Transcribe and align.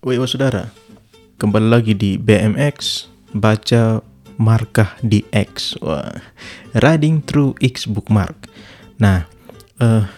Wewa 0.00 0.24
saudara, 0.24 0.72
kembali 1.36 1.68
lagi 1.68 1.92
di 1.92 2.16
BMX 2.16 3.04
baca 3.36 4.00
markah 4.40 4.96
di 5.04 5.20
X. 5.28 5.76
Wah, 5.84 6.16
riding 6.72 7.20
through 7.20 7.52
X 7.60 7.84
bookmark. 7.84 8.48
Nah, 8.96 9.28
eh, 9.76 10.08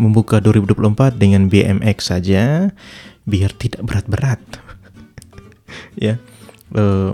membuka 0.00 0.40
2024 0.40 1.20
dengan 1.20 1.52
BMX 1.52 2.16
saja 2.16 2.72
biar 3.28 3.52
tidak 3.60 3.84
berat-berat. 3.84 4.40
ya, 6.08 6.16
eh, 6.72 7.12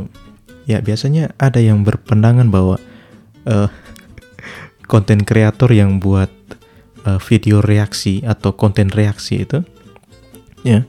ya 0.71 0.79
biasanya 0.79 1.35
ada 1.43 1.59
yang 1.59 1.83
berpandangan 1.83 2.55
bahwa 2.55 2.79
eh, 3.51 3.67
konten 4.87 5.27
kreator 5.27 5.75
yang 5.75 5.99
buat 5.99 6.31
eh, 7.03 7.19
video 7.19 7.59
reaksi 7.59 8.23
atau 8.23 8.55
konten 8.55 8.95
reaksi 8.95 9.43
itu, 9.43 9.67
ya 10.63 10.87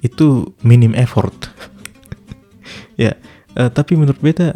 itu 0.00 0.56
minim 0.64 0.92
effort. 0.96 1.34
ya, 3.02 3.16
uh, 3.56 3.70
tapi 3.70 3.96
menurut 3.96 4.18
beta 4.20 4.52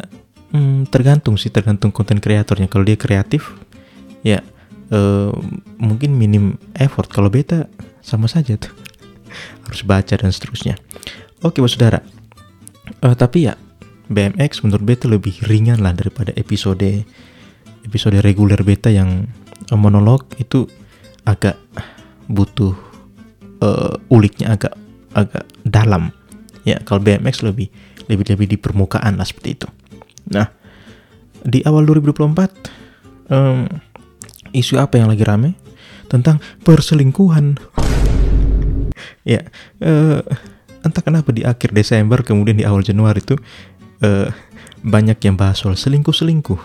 hmm, 0.53 0.89
tergantung 0.89 1.39
sih, 1.39 1.49
tergantung 1.53 1.89
konten 1.93 2.21
kreatornya. 2.21 2.69
Kalau 2.69 2.85
dia 2.85 2.97
kreatif, 2.97 3.53
ya 4.21 4.43
uh, 4.93 5.33
mungkin 5.81 6.17
minim 6.17 6.57
effort. 6.77 7.09
Kalau 7.09 7.31
beta 7.31 7.65
sama 8.01 8.25
saja 8.29 8.57
tuh, 8.57 8.73
harus 9.65 9.81
baca 9.85 10.13
dan 10.13 10.29
seterusnya. 10.33 10.77
Oke, 11.41 11.61
bos 11.61 11.73
saudara. 11.73 12.01
Uh, 13.01 13.15
tapi 13.15 13.49
ya 13.49 13.55
BMX 14.11 14.67
menurut 14.67 14.83
beta 14.83 15.07
lebih 15.07 15.39
ringan 15.47 15.79
lah 15.79 15.95
daripada 15.95 16.35
episode 16.35 17.07
episode 17.87 18.19
reguler 18.19 18.59
beta 18.61 18.91
yang 18.91 19.31
monolog 19.71 20.27
itu 20.35 20.67
agak 21.23 21.55
butuh 22.27 22.75
uh, 23.63 23.95
uliknya 24.11 24.55
agak 24.57 24.75
agak 25.17 25.45
dalam. 25.65 26.13
Ya 26.67 26.77
kalau 26.83 27.01
BMX 27.01 27.41
lebih 27.41 27.71
lebih 28.05 28.25
lebih 28.35 28.47
di 28.55 28.57
permukaan 28.57 29.17
lah 29.17 29.25
seperti 29.25 29.49
itu. 29.57 29.67
Nah 30.31 30.49
di 31.41 31.65
awal 31.65 31.89
2024 31.89 33.33
um, 33.33 33.65
isu 34.53 34.77
apa 34.77 35.01
yang 35.01 35.09
lagi 35.09 35.25
rame? 35.25 35.57
Tentang 36.11 36.43
perselingkuhan. 36.61 37.55
Ya 39.23 39.47
uh, 39.81 40.21
entah 40.81 41.03
kenapa 41.05 41.29
di 41.29 41.45
akhir 41.45 41.73
Desember 41.73 42.21
kemudian 42.25 42.57
di 42.57 42.65
awal 42.65 42.81
Januari 42.81 43.21
itu 43.21 43.37
uh, 44.01 44.29
banyak 44.81 45.17
yang 45.21 45.37
bahas 45.37 45.61
soal 45.61 45.77
selingkuh 45.77 46.13
selingkuh 46.13 46.57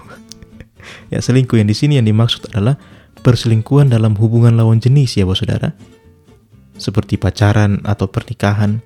ya 1.13 1.21
selingkuh 1.21 1.61
yang 1.61 1.69
di 1.69 1.77
sini 1.77 2.01
yang 2.01 2.09
dimaksud 2.09 2.49
adalah 2.53 2.81
perselingkuhan 3.21 3.93
dalam 3.93 4.17
hubungan 4.17 4.57
lawan 4.57 4.81
jenis 4.81 5.21
ya 5.21 5.29
bos 5.29 5.45
saudara 5.45 5.77
seperti 6.77 7.21
pacaran 7.21 7.81
atau 7.85 8.09
pernikahan, 8.09 8.81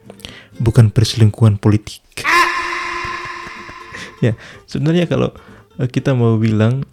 bukan 0.59 0.91
perselingkuhan 0.91 1.59
politik. 1.59 2.03
ya, 4.25 4.35
sebenarnya 4.67 5.11
kalau 5.11 5.35
eh, 5.79 5.91
kita 5.91 6.15
mau 6.15 6.39
bilang 6.39 6.87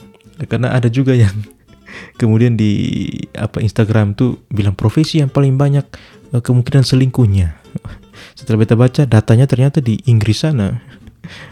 karena 0.46 0.74
ada 0.74 0.90
juga 0.90 1.18
yang 1.18 1.34
kemudian 2.22 2.58
di 2.58 3.06
apa 3.34 3.62
Instagram 3.62 4.14
tuh 4.14 4.46
bilang 4.54 4.78
profesi 4.78 5.22
yang 5.22 5.30
paling 5.30 5.58
banyak 5.58 5.86
eh, 6.34 6.42
kemungkinan 6.42 6.86
selingkuhnya. 6.86 7.58
Setelah 8.38 8.66
beta 8.66 8.76
baca 8.78 9.06
datanya 9.06 9.46
ternyata 9.46 9.82
di 9.82 10.02
Inggris 10.10 10.42
sana 10.42 10.82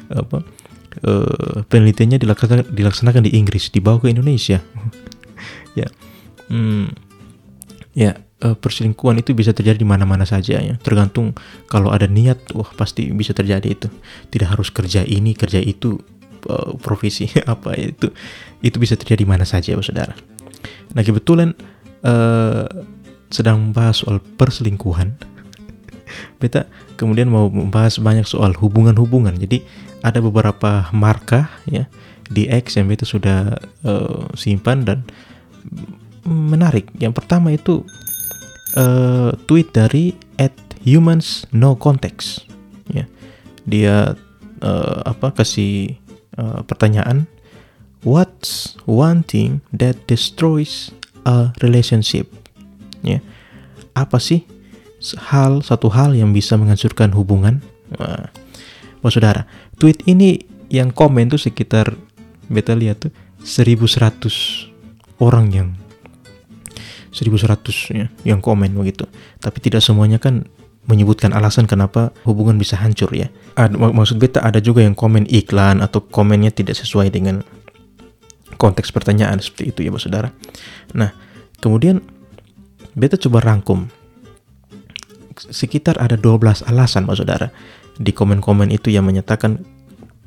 apa 0.08 0.40
uh, 1.04 1.66
penelitiannya 1.68 2.22
dilaksanakan, 2.22 2.72
dilaksanakan 2.72 3.22
di 3.28 3.36
Inggris 3.36 3.70
dibawa 3.70 4.00
ke 4.00 4.10
Indonesia. 4.10 4.64
ya. 5.76 5.90
Hmm, 6.48 6.94
ya 7.98 8.16
uh, 8.46 8.54
perselingkuhan 8.54 9.18
itu 9.18 9.34
bisa 9.34 9.50
terjadi 9.52 9.82
di 9.82 9.88
mana-mana 9.88 10.24
saja 10.24 10.62
ya. 10.62 10.78
Tergantung 10.78 11.34
kalau 11.66 11.90
ada 11.90 12.06
niat, 12.06 12.54
wah 12.54 12.70
pasti 12.78 13.10
bisa 13.10 13.34
terjadi 13.34 13.66
itu. 13.66 13.90
Tidak 14.30 14.46
harus 14.46 14.70
kerja 14.70 15.02
ini, 15.02 15.34
kerja 15.34 15.58
itu, 15.58 15.98
uh, 16.46 16.78
profesi 16.78 17.26
apa 17.54 17.74
itu, 17.74 18.14
itu 18.62 18.78
bisa 18.78 18.94
terjadi 18.94 19.26
di 19.26 19.30
mana 19.30 19.44
saja, 19.44 19.74
ya, 19.74 19.82
saudara. 19.82 20.14
Nah 20.94 21.02
kebetulan 21.02 21.58
uh, 22.06 22.70
sedang 23.34 23.72
membahas 23.72 24.06
soal 24.06 24.22
perselingkuhan. 24.22 25.18
Beta 26.40 26.70
kemudian 26.96 27.28
mau 27.28 27.50
membahas 27.50 27.98
banyak 27.98 28.30
soal 28.30 28.54
hubungan-hubungan. 28.54 29.36
Jadi 29.36 29.66
ada 30.06 30.22
beberapa 30.22 30.86
markah 30.94 31.50
ya 31.66 31.90
di 32.30 32.46
X 32.46 32.78
yang 32.78 32.90
beta 32.90 33.06
sudah 33.06 33.58
uh, 33.86 34.30
simpan 34.38 34.86
dan 34.86 35.02
menarik. 36.26 36.90
Yang 36.98 37.22
pertama 37.22 37.54
itu 37.54 37.86
uh, 38.76 39.34
tweet 39.50 39.72
dari 39.74 40.14
at 40.38 40.54
humans 40.84 41.50
no 41.56 41.76
context. 41.76 42.46
Ya. 42.92 43.10
Dia 43.66 44.14
uh, 44.62 45.00
apa 45.04 45.34
kasih 45.34 45.98
uh, 46.38 46.62
pertanyaan 46.68 47.26
what's 48.06 48.78
one 48.86 49.26
thing 49.26 49.66
that 49.74 49.98
destroys 50.06 50.94
a 51.26 51.56
relationship? 51.66 52.30
Ya. 53.02 53.24
Apa 53.98 54.22
sih 54.22 54.46
hal 55.32 55.66
satu 55.66 55.90
hal 55.90 56.14
yang 56.14 56.36
bisa 56.36 56.60
menghancurkan 56.60 57.14
hubungan? 57.16 57.64
Oh 59.06 59.14
saudara 59.14 59.46
tweet 59.78 60.02
ini 60.10 60.42
yang 60.74 60.90
komen 60.90 61.30
tuh 61.30 61.38
sekitar 61.38 61.94
beta 62.50 62.74
lihat 62.74 63.06
tuh 63.06 63.14
1100 63.46 65.22
orang 65.22 65.48
yang 65.54 65.70
1100 67.16 67.96
ya, 67.96 68.06
yang 68.28 68.44
komen 68.44 68.76
begitu. 68.76 69.08
Tapi 69.40 69.64
tidak 69.64 69.80
semuanya 69.80 70.20
kan 70.20 70.44
menyebutkan 70.86 71.34
alasan 71.34 71.66
kenapa 71.66 72.12
hubungan 72.28 72.60
bisa 72.60 72.76
hancur 72.78 73.10
ya. 73.16 73.32
Ada, 73.56 73.74
mak 73.74 73.96
maksud 73.96 74.20
beta 74.20 74.44
ada 74.44 74.60
juga 74.60 74.84
yang 74.84 74.94
komen 74.94 75.26
iklan 75.32 75.80
atau 75.82 76.04
komennya 76.04 76.52
tidak 76.52 76.76
sesuai 76.78 77.10
dengan 77.10 77.42
konteks 78.60 78.92
pertanyaan 78.94 79.42
seperti 79.42 79.72
itu 79.72 79.80
ya 79.88 79.90
Bos 79.90 80.06
Saudara. 80.06 80.30
Nah, 80.94 81.16
kemudian 81.64 82.04
beta 82.94 83.18
coba 83.18 83.42
rangkum 83.42 83.90
sekitar 85.36 86.00
ada 86.00 86.16
12 86.16 86.68
alasan 86.68 87.08
Bos 87.10 87.18
Saudara 87.24 87.50
di 87.96 88.12
komen-komen 88.12 88.70
itu 88.70 88.92
yang 88.92 89.08
menyatakan 89.08 89.64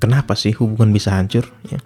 kenapa 0.02 0.34
sih 0.34 0.56
hubungan 0.56 0.90
bisa 0.90 1.14
hancur 1.14 1.46
ya. 1.70 1.78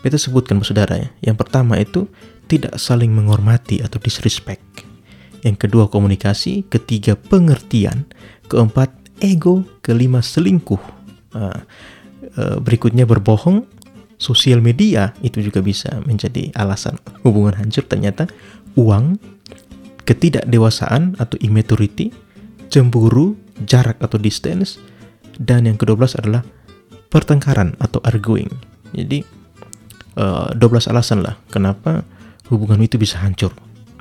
Beta 0.00 0.16
sebutkan 0.16 0.60
Saudara 0.64 0.96
ya. 0.96 1.08
Yang 1.20 1.36
pertama 1.44 1.76
itu 1.76 2.08
tidak 2.48 2.80
saling 2.80 3.12
menghormati 3.12 3.84
atau 3.84 4.00
disrespect. 4.00 4.64
Yang 5.40 5.68
kedua 5.68 5.88
komunikasi, 5.88 6.68
ketiga 6.68 7.16
pengertian, 7.16 8.08
keempat 8.48 8.92
ego, 9.20 9.64
kelima 9.80 10.20
selingkuh. 10.20 10.80
Nah, 11.36 11.64
berikutnya 12.60 13.04
berbohong, 13.08 13.64
sosial 14.20 14.60
media 14.60 15.16
itu 15.24 15.40
juga 15.40 15.64
bisa 15.64 16.00
menjadi 16.04 16.52
alasan 16.52 17.00
hubungan 17.24 17.56
hancur 17.56 17.88
ternyata 17.88 18.28
uang, 18.76 19.16
ketidakdewasaan 20.04 21.16
atau 21.16 21.40
immaturity, 21.40 22.12
cemburu, 22.68 23.38
jarak 23.64 23.96
atau 24.04 24.20
distance, 24.20 24.76
dan 25.40 25.64
yang 25.64 25.80
kedua 25.80 25.96
belas 26.04 26.18
adalah 26.20 26.44
pertengkaran 27.08 27.78
atau 27.80 28.02
arguing. 28.04 28.50
Jadi 28.92 29.24
uh, 30.16 30.50
12 30.56 30.90
alasan 30.90 31.22
lah 31.22 31.36
kenapa 31.52 32.02
hubungan 32.50 32.80
itu 32.82 32.98
bisa 32.98 33.22
hancur. 33.22 33.54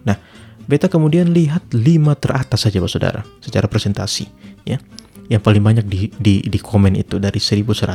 Nah, 0.05 0.17
beta 0.65 0.89
kemudian 0.89 1.29
lihat 1.29 1.69
lima 1.75 2.17
teratas 2.17 2.65
saja, 2.65 2.81
Bapak 2.81 2.91
Saudara, 2.91 3.21
secara 3.39 3.69
presentasi, 3.69 4.25
ya. 4.65 4.81
Yang 5.29 5.41
paling 5.45 5.61
banyak 5.61 5.85
di 5.85 6.09
di, 6.17 6.41
di 6.41 6.57
komen 6.57 6.97
itu 6.97 7.21
dari 7.21 7.37
1100 7.37 7.69
uh, 7.69 7.93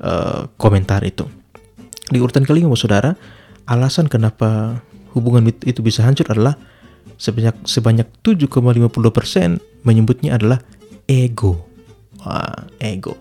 eh, 0.00 0.42
komentar 0.56 1.04
itu. 1.04 1.28
Di 2.08 2.16
urutan 2.16 2.48
kelima, 2.48 2.72
Bapak 2.72 2.80
Saudara, 2.80 3.10
alasan 3.68 4.08
kenapa 4.08 4.80
hubungan 5.12 5.44
itu 5.44 5.84
bisa 5.84 6.00
hancur 6.00 6.24
adalah 6.32 6.56
sebanyak 7.20 7.68
sebanyak 7.68 8.08
7,50% 8.24 9.84
menyebutnya 9.84 10.40
adalah 10.40 10.64
ego. 11.04 11.68
Wah, 12.24 12.64
ego. 12.80 13.20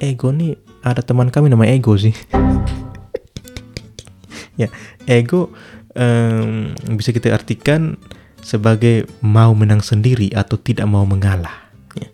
Ego 0.00 0.32
nih 0.32 0.56
ada 0.80 1.00
teman 1.04 1.28
kami 1.28 1.52
nama 1.52 1.68
Ego 1.68 1.96
sih. 1.96 2.14
ya 4.60 4.68
ego 5.08 5.52
um, 5.96 6.72
bisa 6.96 7.10
kita 7.10 7.32
artikan 7.32 7.96
sebagai 8.44 9.10
mau 9.26 9.50
menang 9.58 9.82
sendiri 9.82 10.30
atau 10.30 10.54
tidak 10.60 10.86
mau 10.86 11.02
mengalah. 11.02 11.66
Ya. 11.98 12.08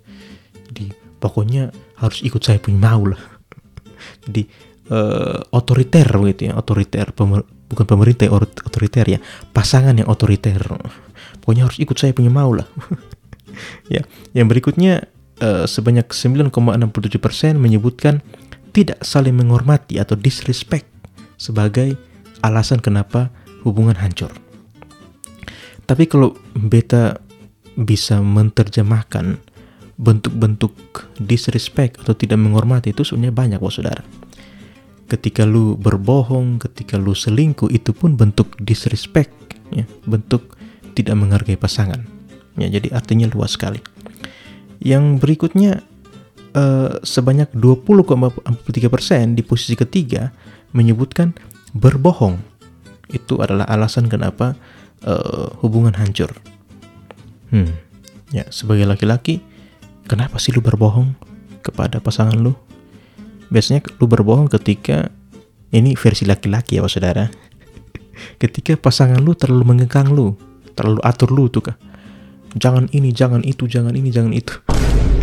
jadi 0.72 0.96
pokoknya 1.20 1.74
harus 2.00 2.24
ikut 2.24 2.40
saya 2.40 2.56
punya 2.56 2.80
mau 2.80 3.04
lah. 3.04 3.20
Jadi 4.26 4.48
uh, 4.90 5.38
otoriter 5.54 6.08
begitu 6.18 6.50
ya 6.50 6.58
otoriter 6.58 7.14
pemer, 7.14 7.46
bukan 7.70 7.86
pemerintah 7.86 8.26
otoriter 8.32 9.06
ya 9.06 9.18
pasangan 9.54 9.94
yang 9.94 10.08
otoriter. 10.10 10.58
Pokoknya 11.38 11.68
harus 11.70 11.78
ikut 11.78 11.94
saya 11.94 12.16
punya 12.16 12.32
mau 12.32 12.50
lah. 12.50 12.66
Ya 13.84 14.00
yang 14.32 14.48
berikutnya 14.48 15.12
uh, 15.44 15.68
sebanyak 15.68 16.08
9,67% 16.08 16.48
menyebutkan 17.52 18.24
tidak 18.72 19.04
saling 19.04 19.36
menghormati 19.36 20.00
atau 20.00 20.16
disrespect 20.16 20.88
sebagai 21.36 22.00
alasan 22.42 22.82
kenapa 22.82 23.30
hubungan 23.62 23.96
hancur. 23.96 24.30
Tapi 25.86 26.06
kalau 26.06 26.34
beta 26.54 27.18
bisa 27.74 28.20
menerjemahkan 28.20 29.40
bentuk-bentuk 29.96 30.74
disrespect 31.22 32.00
atau 32.02 32.12
tidak 32.12 32.36
menghormati 32.40 32.92
itu 32.92 33.06
sebenarnya 33.06 33.34
banyak 33.34 33.58
bos 33.62 33.78
saudara. 33.78 34.02
Ketika 35.06 35.44
lu 35.44 35.76
berbohong 35.76 36.56
ketika 36.58 36.96
lu 36.96 37.12
selingkuh 37.12 37.68
itu 37.68 37.92
pun 37.92 38.16
bentuk 38.16 38.56
disrespect 38.58 39.32
ya 39.72 39.84
bentuk 40.08 40.56
tidak 40.96 41.16
menghargai 41.16 41.56
pasangan. 41.56 42.04
Ya 42.56 42.68
jadi 42.68 42.92
artinya 42.92 43.28
luas 43.32 43.56
sekali. 43.56 43.80
Yang 44.82 45.22
berikutnya 45.22 45.84
eh, 46.56 46.92
sebanyak 47.04 47.52
20,43% 47.54 49.36
di 49.36 49.42
posisi 49.44 49.76
ketiga 49.76 50.32
menyebutkan 50.72 51.36
berbohong 51.72 52.40
itu 53.12 53.40
adalah 53.40 53.68
alasan 53.68 54.08
kenapa 54.08 54.56
eh, 55.04 55.48
hubungan 55.60 55.96
hancur. 55.96 56.32
Hmm 57.52 57.92
ya 58.32 58.48
sebagai 58.48 58.88
laki-laki 58.88 59.44
kenapa 60.08 60.40
sih 60.40 60.50
lu 60.56 60.64
berbohong 60.64 61.14
kepada 61.60 62.00
pasangan 62.00 62.34
lu? 62.34 62.56
Biasanya 63.52 63.84
lu 64.00 64.08
berbohong 64.08 64.48
ketika 64.48 65.12
ini 65.70 65.92
versi 65.94 66.24
laki-laki 66.24 66.80
ya 66.80 66.88
saudara. 66.88 67.28
Ketika 68.42 68.76
pasangan 68.76 69.20
lu 69.20 69.36
terlalu 69.36 69.76
mengekang 69.76 70.08
lu 70.12 70.36
terlalu 70.72 71.00
atur 71.04 71.28
lu 71.28 71.52
tuh 71.52 71.68
kah 71.68 71.76
jangan 72.56 72.88
ini 72.96 73.12
jangan 73.12 73.44
itu 73.44 73.68
jangan 73.68 73.92
ini 73.92 74.08
jangan 74.08 74.32
itu. 74.32 74.56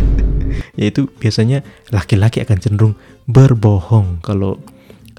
Yaitu 0.80 1.10
biasanya 1.18 1.66
laki-laki 1.90 2.38
akan 2.42 2.58
cenderung 2.62 2.94
berbohong 3.26 4.22
kalau 4.22 4.62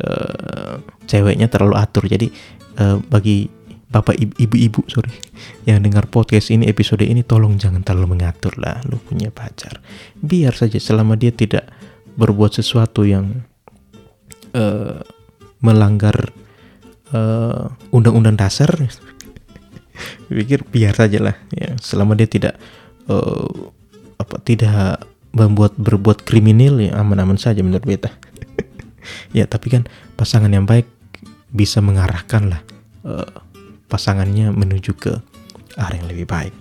uh, 0.02 0.82
ceweknya 1.06 1.48
terlalu 1.48 1.78
atur. 1.78 2.06
Jadi 2.10 2.30
uh, 2.82 2.98
bagi 3.08 3.48
bapak 3.92 4.16
ibu-ibu 4.16 4.88
sorry 4.88 5.12
yang 5.68 5.84
dengar 5.84 6.08
podcast 6.08 6.48
ini 6.48 6.64
episode 6.72 7.04
ini 7.04 7.28
tolong 7.28 7.60
jangan 7.60 7.84
terlalu 7.84 8.16
mengatur 8.16 8.56
lah 8.58 8.80
lu 8.88 8.98
punya 8.98 9.30
pacar. 9.30 9.84
Biar 10.20 10.56
saja 10.56 10.80
selama 10.80 11.20
dia 11.20 11.36
tidak 11.36 11.68
berbuat 12.16 12.56
sesuatu 12.56 13.04
yang 13.04 13.46
uh, 14.56 15.00
melanggar 15.62 16.32
undang 17.12 17.76
undang-undang 17.92 18.40
dasar 18.40 18.72
pikir 20.32 20.64
biar 20.64 20.96
saja 20.96 21.20
lah 21.20 21.36
ya. 21.52 21.76
Selama 21.84 22.16
dia 22.16 22.32
tidak 22.32 22.56
uh, 23.12 23.52
apa 24.16 24.36
tidak 24.46 25.04
membuat 25.32 25.76
berbuat 25.80 26.28
kriminal 26.28 26.80
ya 26.80 27.00
aman-aman 27.00 27.40
saja 27.40 27.64
menurut 27.64 27.88
beta 27.88 28.12
ya 29.38 29.46
tapi 29.50 29.74
kan 29.74 29.84
pasangan 30.16 30.52
yang 30.52 30.66
baik 30.66 30.88
bisa 31.52 31.84
mengarahkan 31.84 32.52
lah 32.52 32.62
uh, 33.04 33.28
pasangannya 33.92 34.56
menuju 34.56 34.96
ke 34.96 35.14
arah 35.76 35.96
yang 36.00 36.08
lebih 36.08 36.28
baik. 36.28 36.56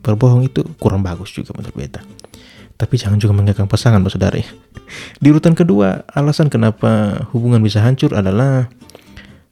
Berbohong 0.00 0.48
itu 0.48 0.64
kurang 0.80 1.04
bagus 1.04 1.32
juga 1.32 1.56
menurut 1.56 1.76
beta. 1.76 2.00
Tapi 2.80 2.96
jangan 2.96 3.20
juga 3.20 3.36
mengekang 3.36 3.68
pasangan, 3.68 4.00
saudara. 4.08 4.40
Di 5.22 5.28
urutan 5.28 5.52
kedua, 5.52 6.08
alasan 6.16 6.48
kenapa 6.48 7.24
hubungan 7.36 7.60
bisa 7.60 7.84
hancur 7.84 8.16
adalah 8.16 8.72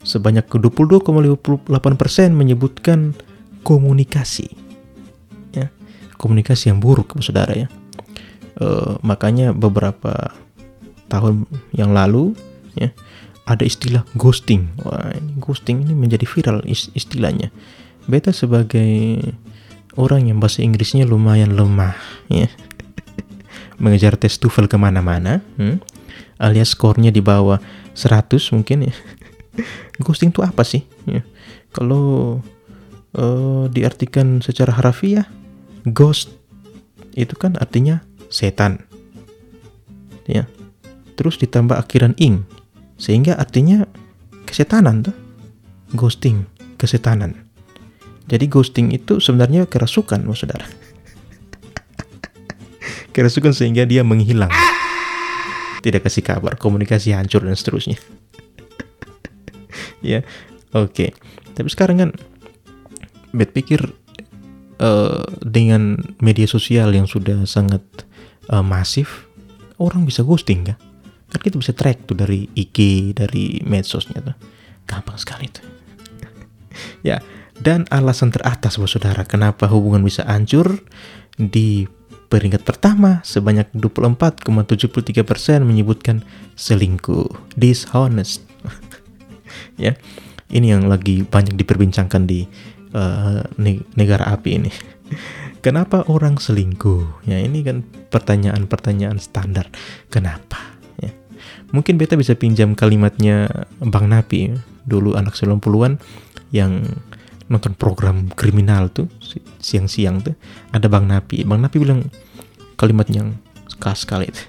sebanyak 0.01 0.49
22,58% 0.49 1.69
menyebutkan 2.33 3.13
komunikasi. 3.69 4.49
Ya, 5.53 5.69
komunikasi 6.17 6.73
yang 6.73 6.81
buruk, 6.81 7.13
saudara 7.21 7.53
ya. 7.53 7.69
E, 8.57 8.97
makanya 9.05 9.53
beberapa 9.53 10.33
tahun 11.09 11.49
yang 11.73 11.97
lalu, 11.97 12.37
ya, 12.77 12.93
ada 13.49 13.65
istilah 13.65 14.05
ghosting. 14.15 14.69
Wah, 14.85 15.13
ini 15.17 15.41
ghosting 15.41 15.83
ini 15.89 15.97
menjadi 15.97 16.29
viral 16.29 16.63
istilahnya. 16.69 17.49
Beta 18.05 18.33
sebagai 18.33 19.21
orang 19.97 20.29
yang 20.29 20.39
bahasa 20.39 20.61
Inggrisnya 20.61 21.09
lumayan 21.09 21.57
lemah, 21.57 21.97
ya. 22.29 22.49
Mengejar 23.83 24.21
tes 24.21 24.37
TOEFL 24.37 24.69
ke 24.69 24.77
mana-mana, 24.77 25.41
hmm? 25.57 25.81
alias 26.39 26.75
skornya 26.77 27.11
di 27.11 27.25
bawah 27.25 27.59
100 27.97 28.55
mungkin 28.55 28.91
ya. 28.91 28.95
ghosting 30.05 30.31
itu 30.31 30.45
apa 30.45 30.63
sih? 30.63 30.87
Ya. 31.09 31.27
Kalau 31.75 32.39
uh, 33.19 33.65
diartikan 33.73 34.41
secara 34.45 34.77
harafiah, 34.77 35.27
ghost 35.89 36.33
itu 37.19 37.35
kan 37.35 37.59
artinya 37.59 38.05
setan. 38.31 38.87
Ya. 40.29 40.47
Terus 41.19 41.35
ditambah 41.43 41.75
akhiran 41.75 42.15
ing, 42.23 42.47
sehingga 42.95 43.35
artinya 43.35 43.83
kesetanan 44.47 45.03
tuh. 45.03 45.17
Ghosting, 45.99 46.47
kesetanan. 46.79 47.49
Jadi 48.29 48.47
ghosting 48.47 48.95
itu 48.95 49.19
sebenarnya 49.19 49.67
kerasukan, 49.67 50.23
mas 50.23 50.39
saudara. 50.45 50.69
kerasukan 53.17 53.51
sehingga 53.51 53.83
dia 53.89 54.07
menghilang. 54.07 54.53
Tidak 55.83 56.05
kasih 56.05 56.23
kabar, 56.23 56.55
komunikasi 56.61 57.17
hancur 57.17 57.43
dan 57.43 57.57
seterusnya. 57.57 57.97
ya, 60.05 60.23
oke. 60.77 60.93
Okay. 60.93 61.11
Tapi 61.57 61.69
sekarang 61.73 61.97
kan, 61.99 62.11
bet 63.35 63.51
pikir 63.57 63.81
uh, 64.79 65.25
dengan 65.43 65.99
media 66.23 66.47
sosial 66.47 66.95
yang 66.95 67.09
sudah 67.09 67.49
sangat 67.49 67.83
uh, 68.53 68.63
masif, 68.63 69.27
orang 69.81 70.05
bisa 70.05 70.23
ghosting 70.23 70.69
kan? 70.69 70.79
Kan 71.29 71.41
kita 71.41 71.57
bisa 71.61 71.73
track 71.77 72.09
tuh 72.09 72.17
dari 72.17 72.49
IG 72.57 73.11
dari 73.13 73.61
medsosnya 73.65 74.21
tuh. 74.25 74.37
Gampang 74.89 75.21
sekali 75.21 75.47
tuh. 75.49 75.65
Ya 77.07 77.19
dan 77.59 77.91
alasan 77.91 78.31
teratas 78.31 78.79
buat 78.79 78.87
saudara 78.87 79.27
kenapa 79.27 79.67
hubungan 79.67 80.07
bisa 80.07 80.23
hancur? 80.23 80.79
Di 81.39 81.87
peringkat 82.29 82.63
pertama 82.63 83.23
sebanyak 83.27 83.71
24,73% 83.75 85.67
menyebutkan 85.67 86.23
selingkuh. 86.55 87.29
Dishonest. 87.59 88.47
Ya 89.79 89.95
ini 90.51 90.75
yang 90.75 90.91
lagi 90.91 91.23
banyak 91.23 91.55
diperbincangkan 91.55 92.27
di 92.27 92.45
uh, 92.95 93.43
negara 93.95 94.33
api 94.35 94.59
ini. 94.59 94.71
Kenapa 95.65 96.07
orang 96.07 96.39
selingkuh? 96.39 97.27
Ya 97.27 97.39
ini 97.43 97.63
kan 97.63 97.83
pertanyaan-pertanyaan 98.11 99.19
standar. 99.19 99.71
Kenapa 100.11 100.78
Mungkin 101.69 102.01
beta 102.01 102.17
bisa 102.17 102.33
pinjam 102.33 102.73
kalimatnya 102.73 103.49
Bang 103.85 104.09
Napi 104.09 104.57
dulu 104.89 105.13
anak 105.21 105.37
90-an 105.37 106.01
yang 106.49 106.81
nonton 107.49 107.73
program 107.77 108.29
kriminal 108.33 108.93
tuh 108.93 109.09
siang-siang 109.61 110.25
tuh 110.25 110.35
ada 110.73 110.89
Bang 110.89 111.09
Napi. 111.09 111.45
Bang 111.45 111.61
Napi 111.61 111.77
bilang 111.77 112.09
kalimat 112.81 113.09
yang 113.13 113.37
khas 113.81 114.09
sekali 114.09 114.33
itu. 114.33 114.43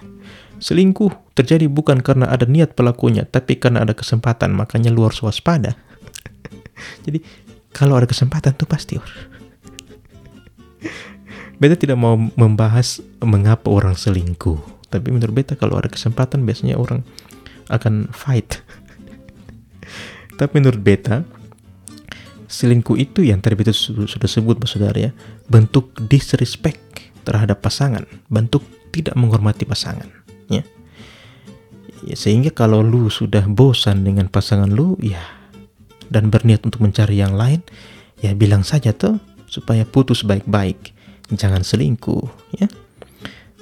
Selingkuh 0.60 1.36
terjadi 1.36 1.72
bukan 1.72 2.04
karena 2.04 2.28
ada 2.28 2.44
niat 2.44 2.76
pelakunya, 2.76 3.24
tapi 3.24 3.56
karena 3.56 3.88
ada 3.88 3.96
kesempatan, 3.96 4.52
makanya 4.52 4.92
luar 4.92 5.16
waspada. 5.24 5.80
Jadi 7.08 7.24
kalau 7.72 7.96
ada 7.96 8.08
kesempatan 8.08 8.56
tuh 8.60 8.68
pasti. 8.68 9.00
Beta 11.60 11.76
tidak 11.76 12.00
mau 12.00 12.16
membahas 12.16 13.04
mengapa 13.20 13.68
orang 13.68 13.96
selingkuh 13.96 14.79
tapi 14.90 15.14
menurut 15.14 15.34
beta 15.34 15.54
kalau 15.54 15.78
ada 15.78 15.88
kesempatan 15.90 16.44
biasanya 16.44 16.76
orang 16.78 17.06
akan 17.70 18.10
fight. 18.10 18.66
Tapi 20.40 20.52
menurut 20.58 20.82
beta 20.82 21.22
selingkuh 22.50 22.98
itu 22.98 23.22
yang 23.22 23.40
tadi 23.46 23.54
beta 23.54 23.70
sudah 23.70 24.26
sebut 24.26 24.58
saudara 24.66 24.98
ya 24.98 25.12
bentuk 25.46 25.94
disrespect 26.10 26.82
terhadap 27.22 27.62
pasangan 27.62 28.10
bentuk 28.26 28.66
tidak 28.90 29.14
menghormati 29.14 29.70
pasangan 29.70 30.10
ya. 30.50 30.66
ya 32.02 32.16
sehingga 32.18 32.50
kalau 32.50 32.82
lu 32.82 33.06
sudah 33.14 33.46
bosan 33.46 34.02
dengan 34.02 34.26
pasangan 34.34 34.66
lu 34.66 34.98
ya 34.98 35.22
dan 36.10 36.34
berniat 36.34 36.66
untuk 36.66 36.82
mencari 36.82 37.22
yang 37.22 37.38
lain 37.38 37.62
ya 38.26 38.34
bilang 38.34 38.66
saja 38.66 38.98
tuh 38.98 39.22
supaya 39.46 39.86
putus 39.86 40.26
baik-baik. 40.26 40.98
Jangan 41.30 41.62
selingkuh 41.62 42.26
ya 42.58 42.66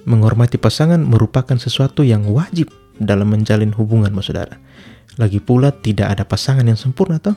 menghormati 0.07 0.55
pasangan 0.55 1.03
merupakan 1.03 1.59
sesuatu 1.59 2.07
yang 2.07 2.23
wajib 2.31 2.71
dalam 2.95 3.27
menjalin 3.27 3.75
hubungan, 3.75 4.09
saudara. 4.23 4.55
Lagi 5.19 5.43
pula 5.43 5.75
tidak 5.75 6.17
ada 6.17 6.23
pasangan 6.23 6.63
yang 6.63 6.79
sempurna 6.79 7.19
toh. 7.19 7.35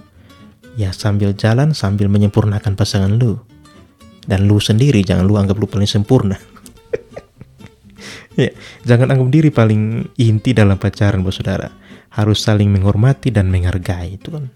Ya 0.79 0.95
sambil 0.95 1.35
jalan 1.35 1.75
sambil 1.75 2.07
menyempurnakan 2.07 2.79
pasangan 2.79 3.19
lu. 3.19 3.43
Dan 4.23 4.47
lu 4.47 4.62
sendiri 4.62 5.03
jangan 5.03 5.27
lu 5.27 5.35
anggap 5.35 5.59
lu 5.59 5.67
paling 5.67 5.91
sempurna. 5.91 6.39
ya, 8.41 8.55
jangan 8.87 9.11
anggap 9.11 9.29
diri 9.35 9.50
paling 9.50 10.07
inti 10.15 10.55
dalam 10.55 10.79
pacaran, 10.79 11.27
bos 11.27 11.43
saudara. 11.43 11.67
Harus 12.15 12.47
saling 12.47 12.71
menghormati 12.71 13.35
dan 13.35 13.50
menghargai 13.50 14.15
itu 14.15 14.31
kan 14.31 14.47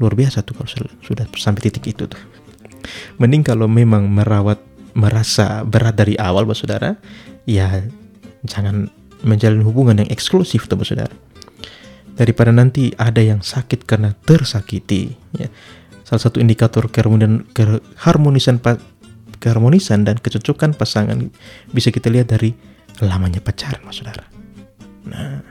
luar 0.00 0.18
biasa 0.18 0.42
tuh 0.42 0.58
kalau 0.58 0.70
sudah 1.04 1.26
sampai 1.36 1.68
titik 1.68 1.94
itu 1.94 2.10
tuh. 2.10 2.18
Mending 3.22 3.46
kalau 3.46 3.70
memang 3.70 4.10
merawat 4.10 4.58
merasa 4.92 5.64
berat 5.64 5.96
dari 5.96 6.14
awal, 6.16 6.44
Bapak 6.44 6.58
Saudara, 6.58 6.90
ya 7.48 7.82
jangan 8.44 8.88
menjalin 9.22 9.62
hubungan 9.62 10.02
yang 10.02 10.10
eksklusif, 10.10 10.66
Bapak 10.66 10.86
Saudara. 10.86 11.14
Daripada 12.12 12.52
nanti 12.52 12.92
ada 13.00 13.24
yang 13.24 13.40
sakit 13.40 13.88
karena 13.88 14.12
tersakiti, 14.12 15.16
ya. 15.36 15.48
Salah 16.04 16.28
satu 16.28 16.44
indikator 16.44 16.92
keharmonisan, 16.92 17.48
keharmonisan 17.56 18.60
keharmonisan 19.42 20.06
dan 20.06 20.22
kecocokan 20.22 20.78
pasangan 20.78 21.34
bisa 21.74 21.90
kita 21.90 22.06
lihat 22.06 22.30
dari 22.30 22.54
lamanya 23.02 23.42
pacaran, 23.42 23.82
mas 23.82 23.98
saudara. 23.98 24.22
Nah, 25.02 25.42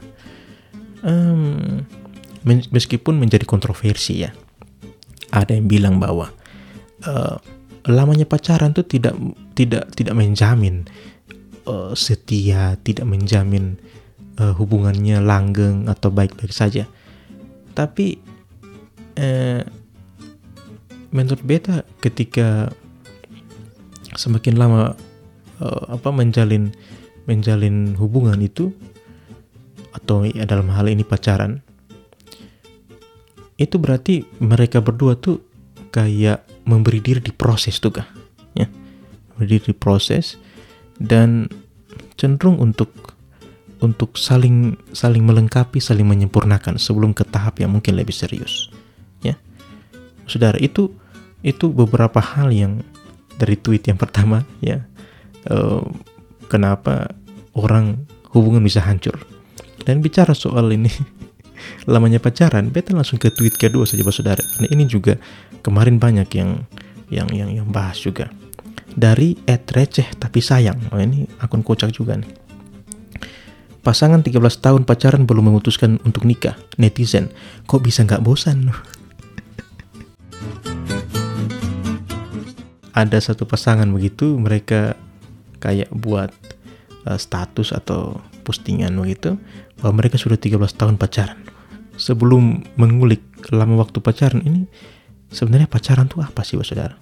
um, 1.04 1.84
meskipun 2.48 3.20
menjadi 3.20 3.44
kontroversi 3.44 4.24
ya, 4.24 4.32
ada 5.36 5.52
yang 5.52 5.68
bilang 5.68 6.00
bahwa 6.00 6.32
uh, 7.04 7.36
lamanya 7.90 8.30
pacaran 8.30 8.76
tuh 8.76 8.86
tidak 8.86 9.18
tidak 9.58 9.90
tidak 9.98 10.14
menjamin 10.14 10.86
uh, 11.66 11.94
setia, 11.98 12.78
tidak 12.86 13.10
menjamin 13.10 13.78
uh, 14.38 14.54
hubungannya 14.54 15.22
langgeng 15.22 15.90
atau 15.90 16.14
baik-baik 16.14 16.54
saja. 16.54 16.86
Tapi 17.74 18.22
uh, 19.18 19.62
menurut 21.10 21.42
beta 21.42 21.84
ketika 22.00 22.70
semakin 24.16 24.56
lama 24.60 24.94
uh, 25.64 25.84
apa 25.96 26.10
menjalin 26.12 26.72
menjalin 27.26 27.96
hubungan 27.96 28.38
itu 28.42 28.74
atau 29.92 30.24
ya 30.24 30.48
dalam 30.48 30.72
hal 30.72 30.88
ini 30.88 31.04
pacaran 31.04 31.60
itu 33.60 33.78
berarti 33.78 34.26
mereka 34.42 34.82
berdua 34.82 35.20
tuh 35.20 35.44
kayak 35.94 36.51
memberi 36.72 37.04
diri 37.04 37.20
di 37.20 37.36
proses 37.36 37.84
tuh 37.84 38.00
kah 38.00 38.08
ya 38.56 38.72
memberi 39.36 39.60
diri 39.60 39.64
di 39.72 39.76
proses 39.76 40.40
dan 40.96 41.52
cenderung 42.16 42.62
untuk 42.64 43.12
untuk 43.82 44.16
saling 44.16 44.78
saling 44.94 45.26
melengkapi 45.26 45.82
saling 45.82 46.06
menyempurnakan 46.06 46.78
sebelum 46.78 47.12
ke 47.18 47.26
tahap 47.26 47.60
yang 47.60 47.74
mungkin 47.74 47.98
lebih 47.98 48.14
serius. 48.14 48.70
Ya 49.26 49.36
saudara 50.30 50.56
itu 50.62 50.94
itu 51.42 51.74
beberapa 51.74 52.22
hal 52.22 52.54
yang 52.54 52.86
dari 53.36 53.58
tweet 53.58 53.90
yang 53.90 53.98
pertama 54.04 54.46
ya 54.62 54.86
uh, 55.50 55.84
kenapa 56.48 57.12
orang 57.58 58.08
hubungan 58.32 58.64
bisa 58.64 58.80
hancur. 58.80 59.18
Dan 59.82 60.06
bicara 60.06 60.38
soal 60.38 60.70
ini 60.78 60.94
lamanya 61.90 62.22
pacaran 62.22 62.70
beta 62.70 62.94
langsung 62.94 63.18
ke 63.18 63.34
tweet 63.34 63.58
kedua 63.58 63.86
saja 63.90 64.06
saudara. 64.14 64.44
Nah, 64.62 64.70
ini 64.70 64.86
juga 64.86 65.18
kemarin 65.66 65.98
banyak 65.98 66.30
yang 66.38 66.62
yang 67.10 67.30
yang 67.34 67.50
yang 67.50 67.68
bahas 67.70 67.98
juga. 67.98 68.30
Dari 68.92 69.40
Ed 69.48 69.72
receh 69.72 70.06
tapi 70.20 70.44
sayang. 70.44 70.78
Oh 70.92 71.00
ini 71.00 71.26
akun 71.40 71.64
kocak 71.64 71.96
juga 71.96 72.20
nih. 72.20 72.28
Pasangan 73.82 74.22
13 74.22 74.38
tahun 74.62 74.86
pacaran 74.86 75.26
belum 75.26 75.50
memutuskan 75.50 75.98
untuk 76.06 76.22
nikah. 76.30 76.54
Netizen 76.78 77.34
kok 77.66 77.82
bisa 77.82 78.06
nggak 78.06 78.22
bosan? 78.22 78.70
Ada 83.02 83.32
satu 83.32 83.50
pasangan 83.50 83.90
begitu 83.90 84.38
mereka 84.38 84.94
kayak 85.58 85.90
buat 85.90 86.30
uh, 87.10 87.18
status 87.18 87.74
atau 87.74 88.22
postingan 88.46 88.94
begitu 89.00 89.40
bahwa 89.82 90.04
mereka 90.04 90.22
sudah 90.22 90.38
13 90.38 90.62
tahun 90.78 91.02
pacaran. 91.02 91.51
Sebelum 92.02 92.66
mengulik 92.82 93.22
lama 93.54 93.78
waktu 93.78 94.02
pacaran 94.02 94.42
ini 94.42 94.66
sebenarnya 95.30 95.70
pacaran 95.70 96.10
itu 96.10 96.18
apa 96.18 96.42
sih, 96.42 96.58
Saudara? 96.66 96.98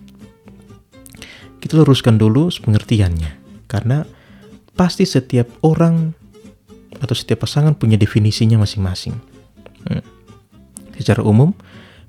Kita 1.63 1.79
luruskan 1.79 2.19
dulu 2.19 2.51
pengertiannya 2.51 3.63
karena 3.71 4.03
pasti 4.75 5.07
setiap 5.07 5.47
orang 5.63 6.11
atau 6.99 7.15
setiap 7.15 7.47
pasangan 7.47 7.79
punya 7.79 7.95
definisinya 7.95 8.59
masing-masing. 8.59 9.15
Hmm. 9.87 10.03
Secara 10.99 11.23
umum, 11.23 11.55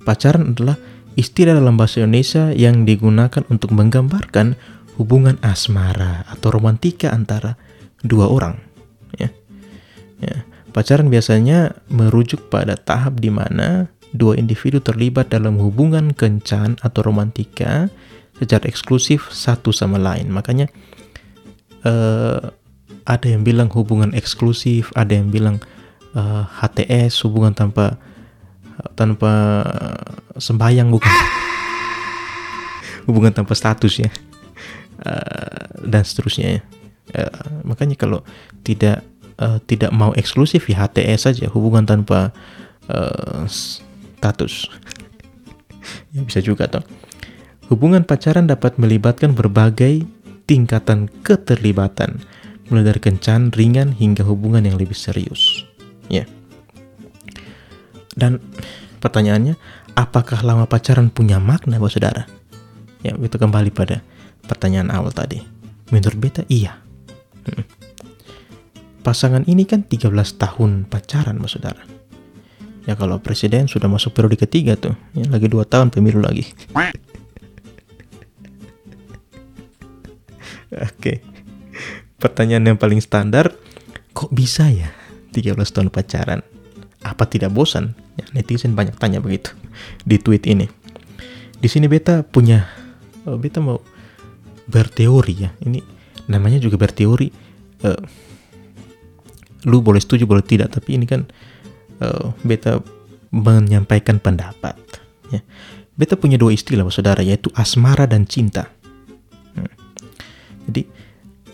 pacaran 0.02 0.50
adalah 0.50 0.74
istilah 1.14 1.54
dalam 1.54 1.78
bahasa 1.78 2.02
Indonesia 2.02 2.50
yang 2.50 2.82
digunakan 2.82 3.46
untuk 3.46 3.70
menggambarkan 3.70 4.58
hubungan 4.98 5.38
asmara 5.46 6.26
atau 6.26 6.50
romantika 6.50 7.14
antara 7.14 7.54
dua 8.02 8.26
orang. 8.26 8.58
Ya. 9.14 9.30
Ya. 10.18 10.42
Pacaran 10.70 11.10
biasanya 11.10 11.74
merujuk 11.90 12.46
pada 12.46 12.78
tahap 12.78 13.18
di 13.18 13.30
mana 13.30 13.90
dua 14.10 14.34
individu 14.38 14.82
terlibat 14.82 15.30
dalam 15.30 15.58
hubungan 15.58 16.14
kencan 16.14 16.78
atau 16.82 17.00
romantika 17.06 17.90
secara 18.38 18.66
eksklusif 18.66 19.30
satu 19.30 19.70
sama 19.70 19.98
lain. 19.98 20.30
Makanya 20.30 20.70
uh, 21.86 22.54
ada 23.06 23.26
yang 23.26 23.42
bilang 23.42 23.68
hubungan 23.74 24.14
eksklusif, 24.14 24.94
ada 24.94 25.14
yang 25.14 25.34
bilang 25.34 25.58
uh, 26.14 26.44
eh, 26.44 26.44
HTS 26.62 27.26
hubungan 27.26 27.54
tanpa 27.54 27.98
tanpa 28.94 29.32
sembayang 30.40 30.88
bukan? 30.88 31.10
Hubungan 33.08 33.34
tanpa 33.34 33.52
status 33.58 34.06
ya. 34.06 34.10
Uh, 35.00 35.84
dan 35.84 36.04
seterusnya 36.04 36.60
ya. 36.60 36.62
Uh, 37.10 37.66
makanya 37.66 37.98
kalau 37.98 38.22
tidak 38.62 39.02
uh, 39.40 39.58
tidak 39.64 39.90
mau 39.90 40.12
eksklusif 40.14 40.68
ya 40.70 40.86
HTS 40.86 41.32
saja 41.32 41.48
hubungan 41.50 41.88
tanpa 41.88 42.30
uh, 42.86 43.48
status 43.48 44.68
ya 46.14 46.20
bisa 46.22 46.44
juga 46.44 46.68
toh 46.68 46.84
hubungan 47.72 48.04
pacaran 48.06 48.46
dapat 48.46 48.76
melibatkan 48.76 49.34
berbagai 49.34 50.06
tingkatan 50.46 51.10
keterlibatan 51.24 52.22
mulai 52.70 52.86
dari 52.86 53.00
kencan 53.02 53.50
ringan 53.50 53.96
hingga 53.96 54.22
hubungan 54.22 54.62
yang 54.62 54.78
lebih 54.78 54.94
serius 54.94 55.66
ya 56.06 56.22
yeah. 56.22 56.28
Dan 58.20 58.42
pertanyaannya, 59.00 59.54
apakah 59.94 60.42
lama 60.42 60.66
pacaran 60.66 61.08
punya 61.08 61.38
makna 61.38 61.78
buat 61.78 61.94
saudara? 61.94 62.26
Ya, 63.00 63.16
itu 63.16 63.36
kembali 63.40 63.72
pada 63.72 64.04
pertanyaan 64.44 64.92
awal 64.92 65.14
tadi. 65.14 65.40
Menurut 65.88 66.18
beta, 66.20 66.42
iya. 66.52 66.76
Hmm. 67.48 67.79
Pasangan 69.00 69.48
ini 69.48 69.64
kan 69.64 69.80
13 69.80 70.12
tahun 70.36 70.84
pacaran, 70.84 71.40
buat 71.40 71.48
saudara. 71.56 71.80
Ya 72.84 72.92
kalau 72.96 73.16
presiden 73.20 73.64
sudah 73.64 73.88
masuk 73.88 74.12
periode 74.12 74.36
ketiga 74.36 74.76
tuh, 74.76 74.92
ya, 75.16 75.24
lagi 75.28 75.48
dua 75.48 75.64
tahun 75.64 75.88
pemilu 75.88 76.20
lagi. 76.20 76.44
Oke. 80.88 81.24
Pertanyaan 82.20 82.76
yang 82.76 82.78
paling 82.80 83.00
standar, 83.00 83.56
kok 84.12 84.28
bisa 84.32 84.68
ya 84.68 84.92
13 85.32 85.56
tahun 85.56 85.88
pacaran? 85.88 86.44
Apa 87.00 87.24
tidak 87.24 87.56
bosan? 87.56 87.96
Ya, 88.20 88.28
netizen 88.36 88.76
banyak 88.76 89.00
tanya 89.00 89.24
begitu 89.24 89.56
di 90.04 90.20
tweet 90.20 90.44
ini. 90.44 90.68
Di 91.56 91.68
sini 91.72 91.88
beta 91.88 92.20
punya, 92.20 92.68
oh, 93.24 93.40
beta 93.40 93.64
mau 93.64 93.80
berteori 94.68 95.34
ya. 95.40 95.50
Ini 95.64 95.80
namanya 96.28 96.60
juga 96.60 96.76
berteori. 96.76 97.32
Uh, 97.80 98.28
lu 99.64 99.84
boleh 99.84 100.00
setuju 100.00 100.24
boleh 100.24 100.44
tidak, 100.44 100.72
tapi 100.76 100.96
ini 100.96 101.04
kan 101.08 101.28
uh, 102.00 102.32
beta 102.44 102.80
menyampaikan 103.30 104.18
pendapat. 104.18 104.76
Ya. 105.30 105.40
Beta 105.94 106.16
punya 106.16 106.40
dua 106.40 106.54
istilah, 106.54 106.86
saudara, 106.88 107.20
yaitu 107.20 107.52
asmara 107.54 108.08
dan 108.08 108.24
cinta. 108.24 108.72
Hmm. 109.54 109.70
Jadi 110.68 110.88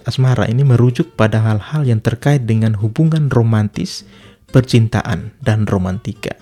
asmara 0.06 0.46
ini 0.46 0.62
merujuk 0.62 1.18
pada 1.18 1.42
hal-hal 1.42 1.82
yang 1.82 1.98
terkait 1.98 2.46
dengan 2.46 2.78
hubungan 2.78 3.28
romantis 3.28 4.06
percintaan, 4.50 5.34
dan 5.42 5.66
romantika. 5.66 6.34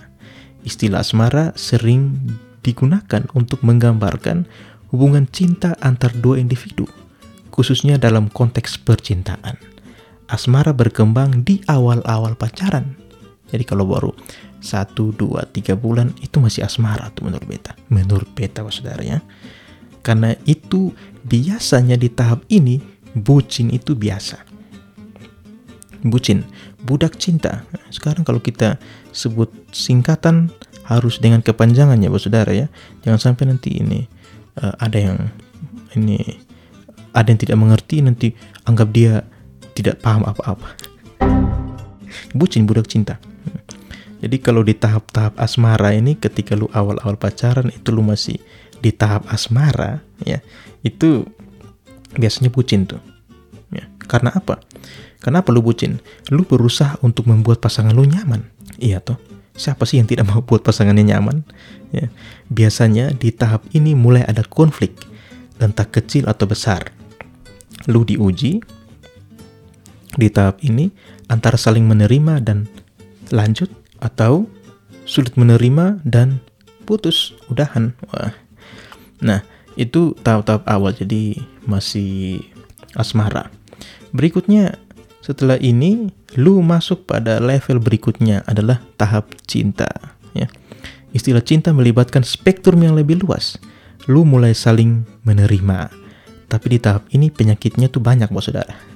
Istilah 0.63 1.03
asmara 1.03 1.51
sering 1.57 2.15
digunakan 2.63 3.27
untuk 3.37 3.61
menggambarkan 3.61 4.47
hubungan 4.89 5.29
cinta 5.29 5.77
antar 5.83 6.15
dua 6.15 6.41
individu, 6.41 6.87
khususnya 7.51 7.99
dalam 7.99 8.31
konteks 8.31 8.81
percintaan. 8.81 9.74
Asmara 10.25 10.73
berkembang 10.73 11.45
di 11.45 11.61
awal-awal 11.69 12.33
pacaran. 12.33 12.97
Jadi 13.45 13.61
kalau 13.61 13.85
baru 13.85 14.11
satu, 14.57 15.13
dua, 15.13 15.45
tiga 15.45 15.77
bulan 15.77 16.09
itu 16.25 16.41
masih 16.41 16.65
asmara 16.65 17.13
tuh 17.13 17.29
menurut 17.29 17.45
beta. 17.45 17.77
Menurut 17.93 18.25
beta 18.33 18.65
saudara 18.73 19.05
ya. 19.05 19.19
Karena 20.01 20.33
itu 20.49 20.89
biasanya 21.25 21.97
di 21.97 22.09
tahap 22.09 22.41
ini 22.49 22.81
bucin 23.13 23.69
itu 23.69 23.93
biasa. 23.93 24.41
Bucin 26.05 26.45
budak 26.81 27.17
cinta. 27.21 27.65
Sekarang 27.93 28.25
kalau 28.25 28.41
kita 28.41 28.77
sebut 29.13 29.49
singkatan 29.73 30.53
harus 30.85 31.17
dengan 31.17 31.41
kepanjangannya, 31.41 32.09
bos 32.09 32.25
saudara 32.25 32.53
ya. 32.53 32.67
Jangan 33.05 33.21
sampai 33.21 33.49
nanti 33.49 33.81
ini 33.81 34.05
uh, 34.61 34.73
ada 34.77 34.97
yang 34.97 35.17
ini 35.97 36.21
ada 37.15 37.31
yang 37.31 37.39
tidak 37.41 37.57
mengerti 37.57 38.03
nanti 38.03 38.27
anggap 38.67 38.91
dia 38.93 39.25
tidak 39.75 40.01
paham 40.01 40.23
apa-apa. 40.23 40.73
Bucin 42.31 42.63
budak 42.63 42.87
cinta. 42.87 43.19
Jadi 44.23 44.41
kalau 44.41 44.65
di 44.65 44.73
tahap-tahap 44.73 45.37
asmara 45.37 45.93
ini 45.93 46.17
ketika 46.17 46.57
lu 46.57 46.65
awal-awal 46.73 47.19
pacaran 47.19 47.69
itu 47.69 47.93
lu 47.93 48.01
masih 48.01 48.41
di 48.81 48.89
tahap 48.89 49.27
asmara 49.29 50.01
ya, 50.23 50.41
itu 50.81 51.27
biasanya 52.17 52.49
bucin 52.49 52.87
tuh. 52.89 53.03
Ya. 53.69 53.85
Karena 54.01 54.33
apa? 54.33 54.63
Kenapa 55.21 55.53
lu 55.53 55.61
bucin? 55.61 56.01
Lu 56.31 56.47
berusaha 56.47 56.97
untuk 57.05 57.29
membuat 57.29 57.61
pasangan 57.61 57.93
lu 57.93 58.07
nyaman. 58.07 58.47
Iya 58.81 59.03
toh. 59.03 59.19
Siapa 59.55 59.87
sih 59.87 60.01
yang 60.01 60.07
tidak 60.09 60.27
mau 60.27 60.41
buat 60.41 60.65
pasangannya 60.65 61.15
nyaman? 61.15 61.45
Ya. 61.93 62.09
Biasanya 62.49 63.13
di 63.13 63.29
tahap 63.29 63.67
ini 63.77 63.93
mulai 63.93 64.25
ada 64.25 64.41
konflik 64.41 64.95
entah 65.59 65.87
kecil 65.87 66.27
atau 66.27 66.49
besar. 66.49 66.91
Lu 67.87 68.03
diuji 68.03 68.63
di 70.15 70.31
tahap 70.31 70.59
ini 70.63 70.91
antara 71.27 71.59
saling 71.59 71.83
menerima 71.83 72.39
dan 72.43 72.67
lanjut 73.29 73.67
atau 73.99 74.47
sulit 75.05 75.37
menerima 75.37 76.01
dan 76.03 76.41
putus, 76.83 77.33
udahan. 77.51 77.93
Wah. 78.11 78.33
Nah, 79.21 79.41
itu 79.75 80.15
tahap-tahap 80.23 80.63
awal 80.67 80.95
jadi 80.95 81.39
masih 81.67 82.41
asmara. 82.95 83.51
Berikutnya 84.15 84.79
setelah 85.19 85.57
ini 85.59 86.13
lu 86.37 86.61
masuk 86.61 87.09
pada 87.09 87.41
level 87.41 87.81
berikutnya 87.81 88.45
adalah 88.45 88.79
tahap 88.95 89.33
cinta 89.49 89.89
ya. 90.37 90.47
Istilah 91.15 91.41
cinta 91.41 91.71
melibatkan 91.71 92.27
spektrum 92.27 92.83
yang 92.83 92.93
lebih 92.93 93.23
luas. 93.23 93.55
Lu 94.05 94.27
mulai 94.27 94.51
saling 94.51 95.07
menerima. 95.23 95.87
Tapi 96.45 96.65
di 96.75 96.77
tahap 96.77 97.07
ini 97.15 97.31
penyakitnya 97.31 97.87
tuh 97.87 98.03
banyak, 98.03 98.29
Bos 98.29 98.51
Saudara. 98.51 98.94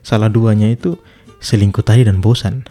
Salah 0.00 0.32
duanya 0.32 0.70
itu 0.70 0.96
selingkuh 1.40 1.84
tadi 1.84 2.04
dan 2.04 2.20
bosan. 2.20 2.64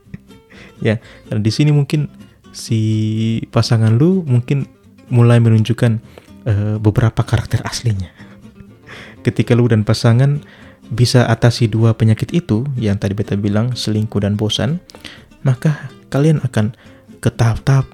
ya, 0.86 0.98
dan 1.30 1.42
di 1.42 1.50
sini 1.50 1.70
mungkin 1.70 2.10
si 2.52 2.80
pasangan 3.48 3.96
lu 3.96 4.22
mungkin 4.28 4.68
mulai 5.08 5.40
menunjukkan 5.40 5.92
uh, 6.46 6.76
beberapa 6.78 7.22
karakter 7.24 7.64
aslinya. 7.64 8.10
Ketika 9.26 9.56
lu 9.56 9.70
dan 9.70 9.86
pasangan 9.86 10.42
bisa 10.92 11.24
atasi 11.24 11.70
dua 11.70 11.96
penyakit 11.96 12.34
itu 12.36 12.68
yang 12.76 13.00
tadi 13.00 13.16
beta 13.16 13.38
bilang 13.38 13.72
selingkuh 13.72 14.20
dan 14.20 14.36
bosan, 14.36 14.82
maka 15.46 15.88
kalian 16.12 16.42
akan 16.44 16.76
ke 17.22 17.30
tahap-tahap 17.32 17.88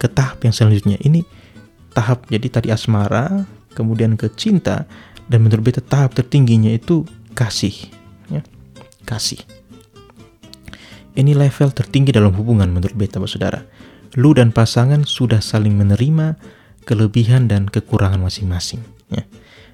ke 0.00 0.08
tahap 0.08 0.40
yang 0.42 0.56
selanjutnya. 0.56 0.96
Ini 1.04 1.22
tahap 1.92 2.24
jadi 2.32 2.48
tadi 2.48 2.68
asmara, 2.72 3.44
kemudian 3.76 4.16
ke 4.16 4.32
cinta, 4.32 4.88
dan 5.28 5.44
menurut 5.44 5.70
beta 5.70 5.84
tahap 5.84 6.16
tertingginya 6.16 6.72
itu 6.72 7.04
kasih. 7.36 7.99
Kasih. 9.10 9.42
Ini 11.18 11.34
level 11.34 11.74
tertinggi 11.74 12.14
dalam 12.14 12.30
hubungan 12.38 12.70
menurut 12.70 12.94
beta, 12.94 13.18
saudara. 13.26 13.66
Lu 14.14 14.30
dan 14.30 14.54
pasangan 14.54 15.02
sudah 15.02 15.42
saling 15.42 15.74
menerima 15.74 16.38
kelebihan 16.86 17.50
dan 17.50 17.66
kekurangan 17.66 18.22
masing-masing. 18.22 18.78
Ya. 19.10 19.26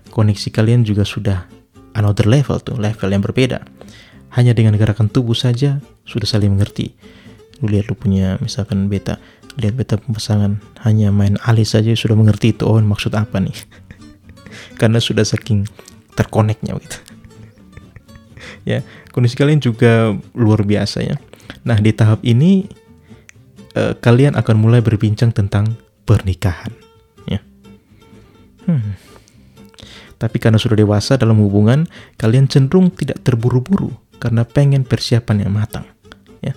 Koneksi 0.09 0.49
kalian 0.49 0.89
juga 0.89 1.05
sudah 1.05 1.45
another 1.93 2.25
level 2.25 2.57
tuh, 2.65 2.81
level 2.81 3.13
yang 3.13 3.21
berbeda. 3.21 3.61
Hanya 4.33 4.57
dengan 4.57 4.81
gerakan 4.81 5.13
tubuh 5.13 5.37
saja 5.37 5.85
sudah 6.09 6.25
saling 6.25 6.57
mengerti. 6.57 6.97
Lu 7.61 7.69
lihat 7.69 7.93
lu 7.93 7.97
punya 7.97 8.41
misalkan 8.41 8.89
beta 8.89 9.21
lihat 9.57 9.75
beta 9.77 9.97
pasangan 9.97 10.61
hanya 10.85 11.09
main 11.09 11.41
alis 11.49 11.73
saja 11.73 11.97
sudah 11.97 12.13
mengerti 12.13 12.53
itu 12.53 12.69
oh 12.69 12.77
maksud 12.77 13.17
apa 13.17 13.41
nih 13.41 13.57
karena 14.81 15.01
sudah 15.01 15.25
saking 15.25 15.65
terkoneknya 16.13 16.77
gitu 16.77 17.16
ya 18.67 18.83
kondisi 19.15 19.39
kalian 19.39 19.63
juga 19.63 20.13
luar 20.35 20.67
biasa 20.67 21.07
ya. 21.07 21.17
Nah 21.63 21.79
di 21.79 21.95
tahap 21.95 22.21
ini 22.27 22.67
eh, 23.79 23.95
kalian 23.95 24.35
akan 24.35 24.57
mulai 24.59 24.83
berbincang 24.83 25.31
tentang 25.31 25.79
pernikahan 26.03 26.75
ya. 27.31 27.41
Hmm. 28.67 28.99
tapi 30.17 30.41
karena 30.41 30.57
sudah 30.57 30.81
dewasa 30.81 31.21
dalam 31.21 31.39
hubungan 31.45 31.85
kalian 32.17 32.49
cenderung 32.49 32.89
tidak 32.89 33.21
terburu-buru 33.21 33.93
karena 34.17 34.49
pengen 34.49 34.83
persiapan 34.83 35.47
yang 35.47 35.53
matang 35.55 35.85
ya. 36.41 36.57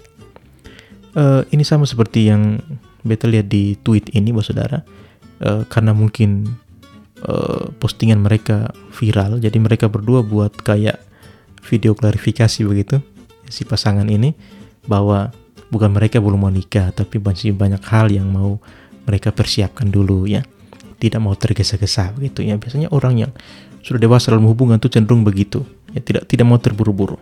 Uh, 1.11 1.43
ini 1.51 1.67
sama 1.67 1.83
seperti 1.83 2.31
yang 2.31 2.63
beta 3.03 3.27
lihat 3.27 3.51
di 3.51 3.75
tweet 3.83 4.13
ini 4.15 4.31
bos 4.31 4.47
saudara. 4.47 4.81
Uh, 5.43 5.63
karena 5.67 5.91
mungkin 5.91 6.47
uh, 7.27 7.71
postingan 7.79 8.19
mereka 8.19 8.71
viral 8.95 9.39
jadi 9.39 9.55
mereka 9.59 9.87
berdua 9.91 10.23
buat 10.23 10.51
kayak 10.63 11.08
video 11.65 11.95
klarifikasi 11.95 12.61
begitu 12.65 13.01
si 13.49 13.65
pasangan 13.65 14.05
ini 14.07 14.35
bahwa 14.85 15.33
bukan 15.69 15.93
mereka 15.93 16.21
belum 16.21 16.47
mau 16.47 16.53
nikah 16.53 16.93
tapi 16.93 17.17
masih 17.21 17.53
banyak 17.53 17.81
hal 17.87 18.09
yang 18.09 18.29
mau 18.29 18.57
mereka 19.05 19.33
persiapkan 19.33 19.89
dulu 19.89 20.29
ya 20.29 20.45
tidak 20.99 21.19
mau 21.23 21.33
tergesa-gesa 21.33 22.13
begitu 22.13 22.45
ya 22.45 22.59
biasanya 22.59 22.91
orang 22.91 23.27
yang 23.27 23.31
sudah 23.81 24.01
dewasa 24.01 24.35
dalam 24.35 24.45
hubungan 24.45 24.77
tuh 24.77 24.91
cenderung 24.91 25.23
begitu 25.23 25.63
ya 25.95 26.03
tidak 26.03 26.27
tidak 26.27 26.45
mau 26.45 26.59
terburu-buru 26.59 27.17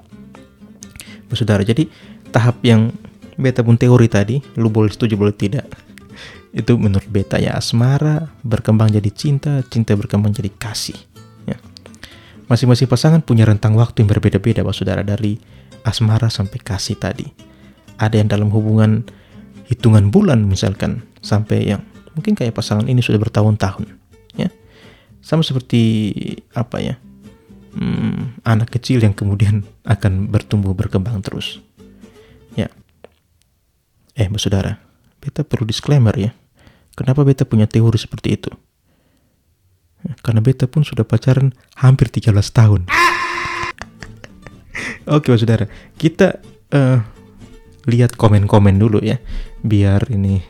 saudara 1.35 1.61
jadi 1.61 1.85
tahap 2.31 2.63
yang 2.63 2.93
beta 3.37 3.61
pun 3.61 3.77
teori 3.77 4.09
tadi, 4.09 4.41
lu 4.57 4.67
boleh 4.67 4.89
setuju 4.91 5.15
boleh 5.15 5.35
tidak. 5.35 5.69
Itu 6.51 6.79
menurut 6.79 7.05
beta 7.05 7.37
ya 7.37 7.53
asmara 7.53 8.33
berkembang 8.41 8.89
jadi 8.89 9.09
cinta, 9.13 9.61
cinta 9.69 9.93
berkembang 9.93 10.33
jadi 10.33 10.49
kasih. 10.49 10.97
Masing-masing 12.47 12.87
pasangan 12.87 13.19
punya 13.19 13.43
rentang 13.43 13.75
waktu 13.75 14.03
yang 14.03 14.09
berbeda-beda, 14.11 14.63
Pak 14.63 14.75
Saudara, 14.75 15.03
dari 15.03 15.35
asmara 15.83 16.31
sampai 16.31 16.59
kasih 16.63 16.95
tadi. 16.95 17.27
Ada 17.99 18.23
yang 18.23 18.29
dalam 18.31 18.49
hubungan 18.55 19.03
hitungan 19.67 20.07
bulan 20.07 20.47
misalkan 20.47 21.03
sampai 21.19 21.75
yang 21.75 21.83
mungkin 22.15 22.39
kayak 22.39 22.55
pasangan 22.55 22.87
ini 22.87 23.03
sudah 23.03 23.19
bertahun-tahun, 23.19 23.99
ya. 24.39 24.47
Sama 25.19 25.43
seperti 25.43 25.83
apa 26.55 26.79
ya? 26.79 26.95
Hmm, 27.75 28.39
anak 28.47 28.73
kecil 28.73 29.03
yang 29.03 29.11
kemudian 29.11 29.67
akan 29.83 30.31
bertumbuh 30.31 30.71
berkembang 30.71 31.19
terus. 31.19 31.59
Ya, 32.55 32.71
Eh, 34.17 34.25
Saudara, 34.41 34.81
beta 35.21 35.45
perlu 35.45 35.69
disclaimer 35.69 36.15
ya. 36.17 36.33
Kenapa 36.97 37.21
beta 37.21 37.45
punya 37.45 37.69
teori 37.69 38.01
seperti 38.01 38.33
itu? 38.33 38.49
Karena 40.23 40.39
beta 40.43 40.65
pun 40.67 40.83
sudah 40.83 41.03
pacaran 41.03 41.51
hampir 41.79 42.07
13 42.07 42.31
tahun. 42.51 42.81
Oke, 45.15 45.31
Mbak 45.31 45.39
Saudara. 45.39 45.65
Kita 45.95 46.39
uh, 46.75 46.99
lihat 47.87 48.15
komen-komen 48.15 48.75
dulu 48.79 48.99
ya. 49.03 49.19
Biar 49.63 50.07
ini 50.11 50.43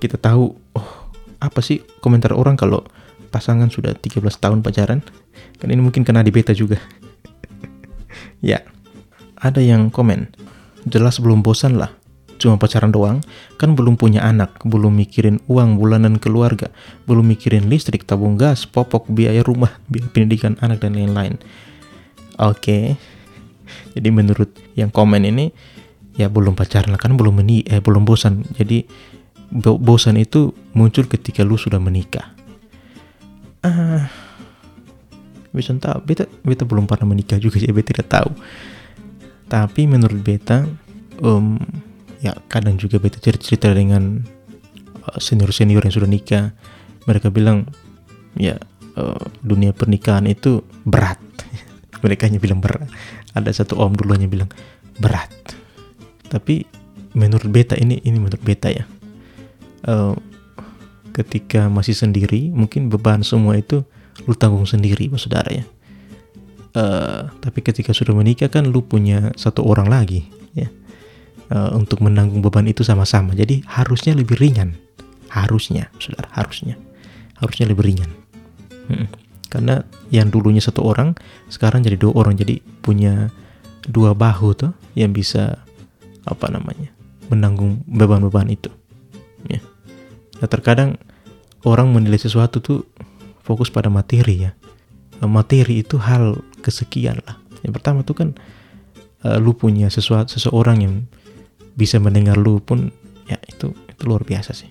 kita 0.00 0.20
tahu 0.20 0.52
oh, 0.76 0.90
apa 1.40 1.60
sih 1.64 1.80
komentar 2.00 2.36
orang 2.36 2.56
kalau 2.56 2.84
pasangan 3.32 3.68
sudah 3.72 3.96
13 3.96 4.20
tahun 4.40 4.60
pacaran. 4.60 5.00
Kan 5.60 5.68
ini 5.72 5.80
mungkin 5.80 6.04
kena 6.04 6.24
di 6.24 6.32
beta 6.32 6.52
juga. 6.52 6.80
ya. 8.40 8.60
Ada 9.44 9.60
yang 9.60 9.92
komen, 9.92 10.32
jelas 10.88 11.20
belum 11.20 11.44
bosan 11.44 11.76
lah 11.76 12.03
cuma 12.44 12.60
pacaran 12.60 12.92
doang, 12.92 13.24
kan 13.56 13.72
belum 13.72 13.96
punya 13.96 14.20
anak, 14.20 14.60
belum 14.68 14.92
mikirin 15.00 15.40
uang 15.48 15.80
bulanan 15.80 16.20
keluarga, 16.20 16.68
belum 17.08 17.32
mikirin 17.32 17.72
listrik, 17.72 18.04
tabung 18.04 18.36
gas, 18.36 18.68
popok, 18.68 19.08
biaya 19.08 19.40
rumah, 19.40 19.80
biaya 19.90 20.12
pendidikan 20.12 20.60
anak 20.60 20.84
dan 20.84 20.92
lain-lain. 20.92 21.40
Oke. 22.36 22.60
Okay. 22.60 22.84
Jadi 23.96 24.08
menurut 24.12 24.52
yang 24.76 24.92
komen 24.92 25.24
ini 25.24 25.48
ya 26.14 26.28
belum 26.28 26.52
pacaran 26.52 26.92
lah 26.92 27.00
kan 27.00 27.16
belum 27.16 27.40
meni 27.40 27.64
eh 27.64 27.80
belum 27.80 28.04
bosan. 28.04 28.44
Jadi 28.54 28.84
bosan 29.80 30.20
itu 30.20 30.52
muncul 30.76 31.08
ketika 31.08 31.40
lu 31.46 31.56
sudah 31.56 31.80
menikah. 31.80 32.34
Ah, 33.64 34.12
bisa 35.54 35.72
tahu 35.78 36.04
beta 36.04 36.28
beta 36.44 36.68
belum 36.68 36.84
pernah 36.84 37.08
menikah 37.08 37.40
juga 37.40 37.56
sih 37.56 37.70
beta 37.72 37.96
tidak 37.96 38.12
tahu. 38.12 38.30
Tapi 39.48 39.86
menurut 39.86 40.20
beta 40.20 40.66
um, 41.22 41.56
ya 42.24 42.32
kadang 42.48 42.80
juga 42.80 42.96
beta 42.96 43.20
cerita-cerita 43.20 43.76
dengan 43.76 44.24
uh, 45.04 45.18
senior-senior 45.20 45.84
yang 45.84 45.94
sudah 45.94 46.08
nikah. 46.08 46.56
Mereka 47.04 47.28
bilang 47.28 47.68
ya 48.40 48.56
uh, 48.96 49.24
dunia 49.44 49.76
pernikahan 49.76 50.24
itu 50.24 50.64
berat. 50.88 51.20
Mereka 52.04 52.32
hanya 52.32 52.40
bilang 52.40 52.64
berat 52.64 52.88
ada 53.34 53.50
satu 53.50 53.76
om 53.76 53.92
dulu 53.92 54.14
hanya 54.14 54.30
bilang 54.30 54.48
berat. 54.96 55.28
Tapi 56.30 56.64
menurut 57.12 57.50
beta 57.50 57.76
ini 57.76 58.00
ini 58.02 58.16
menurut 58.18 58.42
beta 58.42 58.70
ya 58.72 58.88
uh, 59.86 60.14
ketika 61.14 61.70
masih 61.70 61.94
sendiri 61.94 62.50
mungkin 62.50 62.90
beban 62.90 63.22
semua 63.22 63.54
itu 63.54 63.86
lu 64.26 64.34
tanggung 64.34 64.66
sendiri 64.66 65.10
saudara 65.18 65.50
ya. 65.50 65.66
Uh, 66.74 67.30
tapi 67.38 67.62
ketika 67.62 67.94
sudah 67.94 68.18
menikah 68.18 68.50
kan 68.50 68.66
lu 68.66 68.82
punya 68.82 69.30
satu 69.38 69.62
orang 69.62 69.86
lagi 69.86 70.26
uh, 71.50 71.74
untuk 71.76 72.00
menanggung 72.00 72.40
beban 72.40 72.64
itu 72.64 72.86
sama-sama. 72.86 73.36
Jadi 73.36 73.64
harusnya 73.68 74.16
lebih 74.16 74.38
ringan. 74.38 74.78
Harusnya, 75.28 75.90
saudara, 75.98 76.30
harusnya. 76.32 76.78
Harusnya 77.40 77.66
lebih 77.66 77.84
ringan. 77.84 78.10
Hmm. 78.86 79.08
Karena 79.50 79.82
yang 80.10 80.30
dulunya 80.30 80.62
satu 80.62 80.86
orang, 80.86 81.18
sekarang 81.50 81.82
jadi 81.82 81.98
dua 81.98 82.14
orang. 82.14 82.38
Jadi 82.38 82.62
punya 82.82 83.28
dua 83.84 84.16
bahu 84.16 84.54
tuh 84.56 84.72
yang 84.96 85.12
bisa 85.12 85.60
apa 86.24 86.48
namanya 86.48 86.88
menanggung 87.28 87.84
beban-beban 87.84 88.48
itu. 88.48 88.72
Ya. 89.48 89.60
Nah 90.40 90.48
terkadang 90.48 90.96
orang 91.64 91.92
menilai 91.92 92.20
sesuatu 92.20 92.60
tuh 92.60 92.88
fokus 93.44 93.68
pada 93.68 93.92
materi 93.92 94.48
ya. 94.48 94.52
Materi 95.24 95.80
itu 95.80 95.96
hal 95.96 96.44
kesekian 96.60 97.20
lah. 97.24 97.40
Yang 97.64 97.80
pertama 97.80 98.04
tuh 98.04 98.16
kan 98.16 98.28
uh, 99.24 99.40
lu 99.40 99.56
punya 99.56 99.88
sesuatu 99.88 100.36
seseorang 100.36 100.84
yang 100.84 100.94
bisa 101.74 101.98
mendengar 101.98 102.38
lu 102.38 102.62
pun 102.62 102.90
ya 103.26 103.38
itu 103.46 103.74
itu 103.74 104.02
luar 104.06 104.22
biasa 104.22 104.54
sih. 104.54 104.70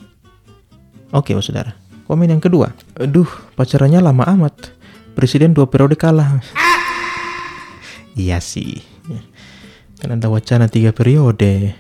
Oke, 1.13 1.37
saudara. 1.39 1.77
Komen 2.03 2.27
yang 2.27 2.43
kedua, 2.43 2.75
aduh 2.99 3.29
pacarannya 3.55 4.03
lama 4.03 4.27
amat. 4.35 4.75
Presiden 5.13 5.53
dua 5.55 5.69
periode 5.69 5.95
kalah. 5.95 6.41
iya 8.19 8.41
sih. 8.43 8.81
Kan 10.03 10.19
ada 10.19 10.27
wacana 10.27 10.67
tiga 10.67 10.91
periode. 10.91 11.71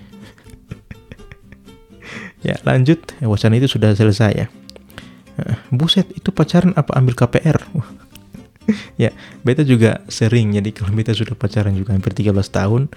ya 2.47 2.55
lanjut, 2.63 3.03
ya, 3.19 3.27
wacana 3.27 3.59
itu 3.59 3.67
sudah 3.67 3.91
selesai 3.91 4.31
ya. 4.31 4.47
Eh, 5.43 5.57
buset, 5.73 6.07
itu 6.13 6.31
pacaran 6.31 6.71
apa 6.77 6.95
ambil 6.95 7.19
KPR? 7.19 7.59
ya, 9.03 9.11
beta 9.43 9.67
juga 9.67 10.05
sering. 10.07 10.55
Jadi 10.55 10.71
kalau 10.71 10.95
beta 10.95 11.11
sudah 11.11 11.35
pacaran 11.35 11.75
juga 11.75 11.91
hampir 11.91 12.15
13 12.15 12.31
tahun, 12.47 12.87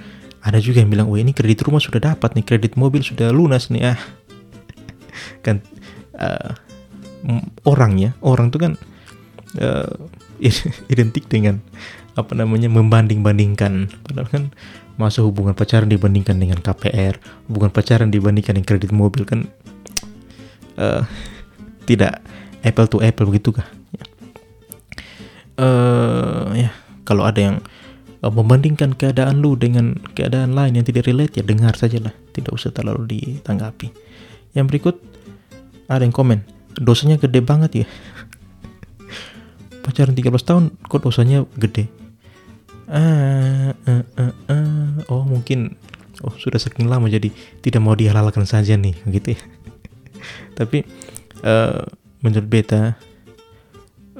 ada 0.46 0.62
juga 0.62 0.78
yang 0.78 0.94
bilang, 0.94 1.10
wah 1.10 1.18
ini 1.18 1.34
kredit 1.34 1.66
rumah 1.66 1.82
sudah 1.82 2.14
dapat 2.14 2.38
nih, 2.38 2.46
kredit 2.46 2.78
mobil 2.78 3.02
sudah 3.02 3.34
lunas 3.34 3.66
nih 3.66 3.90
ah. 3.90 3.98
kan 5.44 5.58
uh, 6.14 6.54
orang 7.66 7.98
ya 7.98 8.10
orang 8.22 8.54
tuh 8.54 8.60
kan 8.62 8.72
uh, 9.58 9.90
identik 10.92 11.26
dengan 11.26 11.58
apa 12.16 12.32
namanya 12.32 12.72
membanding-bandingkan 12.72 13.92
padahal 14.06 14.28
kan 14.30 14.44
masa 14.96 15.20
hubungan 15.20 15.52
pacaran 15.52 15.90
dibandingkan 15.92 16.40
dengan 16.40 16.56
KPR 16.64 17.20
hubungan 17.50 17.68
pacaran 17.68 18.08
dibandingkan 18.08 18.56
dengan 18.56 18.68
kredit 18.68 18.92
mobil 18.94 19.28
kan 19.28 19.44
uh, 20.80 21.04
tidak 21.88 22.24
apple 22.64 22.88
to 22.88 23.04
apple 23.04 23.28
begitu 23.28 23.52
kah 23.52 23.68
ya. 23.92 24.04
Uh, 25.56 26.48
ya 26.56 26.70
kalau 27.04 27.28
ada 27.28 27.40
yang 27.40 27.56
membandingkan 28.24 28.96
keadaan 28.96 29.44
lu 29.44 29.54
dengan 29.54 29.96
keadaan 30.16 30.56
lain 30.56 30.80
yang 30.80 30.86
tidak 30.86 31.04
relate 31.08 31.40
ya 31.40 31.44
dengar 31.44 31.76
sajalah. 31.76 32.12
Tidak 32.32 32.52
usah 32.52 32.72
terlalu 32.72 33.18
ditanggapi. 33.18 33.92
Yang 34.56 34.66
berikut 34.72 34.96
ada 35.86 36.02
yang 36.02 36.14
komen 36.14 36.42
dosanya 36.76 37.16
gede 37.20 37.40
banget 37.44 37.84
ya. 37.84 37.86
Pacaran 39.84 40.16
13 40.16 40.32
tahun 40.42 40.64
kok 40.88 41.00
dosanya 41.04 41.44
gede? 41.56 41.88
Ah, 42.86 43.74
ah, 43.86 44.04
ah, 44.14 44.34
ah. 44.46 44.90
oh 45.10 45.26
mungkin 45.26 45.74
oh 46.22 46.34
sudah 46.38 46.62
saking 46.62 46.86
lama 46.86 47.10
jadi 47.10 47.34
tidak 47.58 47.82
mau 47.82 47.98
dihalalkan 47.98 48.46
saja 48.46 48.78
nih 48.78 48.94
gitu 49.10 49.34
ya. 49.34 49.40
Tapi 50.58 50.86
uh, 51.42 51.82
menurut 52.22 52.46
beta 52.46 52.96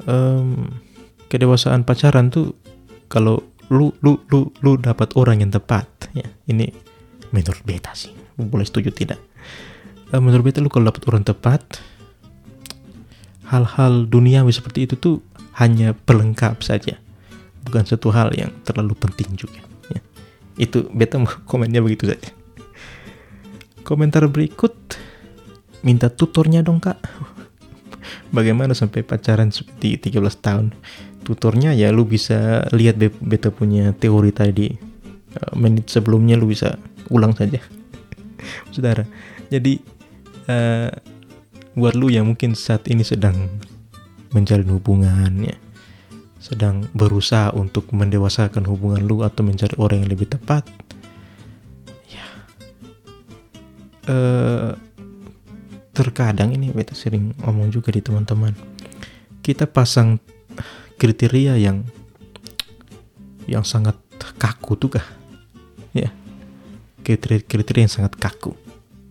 um, 0.05 0.71
kedewasaan 1.31 1.83
pacaran 1.87 2.29
tuh 2.29 2.55
kalau 3.07 3.43
lu 3.73 3.91
lu 4.03 4.19
lu 4.31 4.51
lu 4.63 4.79
dapat 4.79 5.15
orang 5.19 5.43
yang 5.43 5.51
tepat. 5.51 5.87
Ya 6.15 6.29
ini 6.47 6.71
menurut 7.35 7.63
beta 7.67 7.93
sih. 7.93 8.15
Boleh 8.37 8.67
setuju 8.69 8.93
tidak? 8.93 9.21
Uh, 10.15 10.23
menurut 10.23 10.47
beta 10.47 10.63
lu 10.63 10.71
kalau 10.71 10.91
dapat 10.91 11.03
orang 11.11 11.25
tepat 11.27 11.63
hal-hal 13.47 14.07
duniawi 14.11 14.51
seperti 14.51 14.91
itu 14.91 14.95
tuh 14.99 15.17
hanya 15.59 15.95
pelengkap 15.95 16.63
saja. 16.63 16.99
Bukan 17.67 17.83
satu 17.83 18.15
hal 18.15 18.31
yang 18.35 18.55
terlalu 18.63 18.95
penting 18.95 19.35
juga. 19.35 19.63
Ya. 19.91 20.01
itu 20.59 20.87
beta 20.95 21.19
komennya 21.51 21.83
begitu 21.83 22.11
saja. 22.11 22.31
Komentar 23.87 24.27
berikut 24.27 24.75
minta 25.87 26.11
tutornya 26.11 26.63
dong 26.63 26.83
kak. 26.83 26.99
Bagaimana 28.37 28.75
sampai 28.75 29.07
pacaran 29.07 29.55
seperti 29.55 30.11
13 30.11 30.19
tahun 30.43 30.67
tutornya 31.27 31.75
ya 31.75 31.91
lu 31.91 32.07
bisa 32.07 32.71
lihat 32.71 33.03
beta 33.03 33.51
punya 33.51 33.91
teori 33.99 34.31
tadi. 34.31 34.71
Uh, 35.37 35.53
menit 35.59 35.91
sebelumnya 35.91 36.39
lu 36.39 36.47
bisa 36.47 36.79
ulang 37.11 37.35
saja. 37.35 37.59
Saudara 38.75 39.03
jadi 39.51 39.79
uh, 40.51 40.91
buat 41.77 41.95
lu 41.95 42.09
yang 42.11 42.27
mungkin 42.27 42.57
saat 42.57 42.89
ini 42.89 43.05
sedang 43.05 43.37
menjalin 44.33 44.69
hubungan 44.73 45.33
ya 45.45 45.57
sedang 46.41 46.87
berusaha 46.95 47.51
untuk 47.57 47.91
mendewasakan 47.91 48.71
hubungan 48.71 49.03
lu 49.03 49.27
atau 49.27 49.43
mencari 49.43 49.75
orang 49.83 50.07
yang 50.07 50.11
lebih 50.15 50.31
tepat 50.31 50.63
ya 52.07 52.27
uh, 54.07 54.73
terkadang 55.97 56.55
ini 56.55 56.71
beta 56.71 56.93
sering 56.93 57.33
ngomong 57.41 57.73
juga 57.73 57.89
di 57.89 58.05
teman-teman. 58.05 58.53
Kita 59.41 59.65
pasang 59.65 60.21
kriteria 60.97 61.61
yang 61.61 61.85
yang 63.47 63.63
sangat 63.63 63.95
kaku 64.41 64.75
tuh 64.77 64.99
kah? 64.99 65.07
Ya 65.95 66.11
kriteria 67.07 67.47
kriteria 67.47 67.87
yang 67.87 67.95
sangat 68.03 68.19
kaku. 68.19 68.59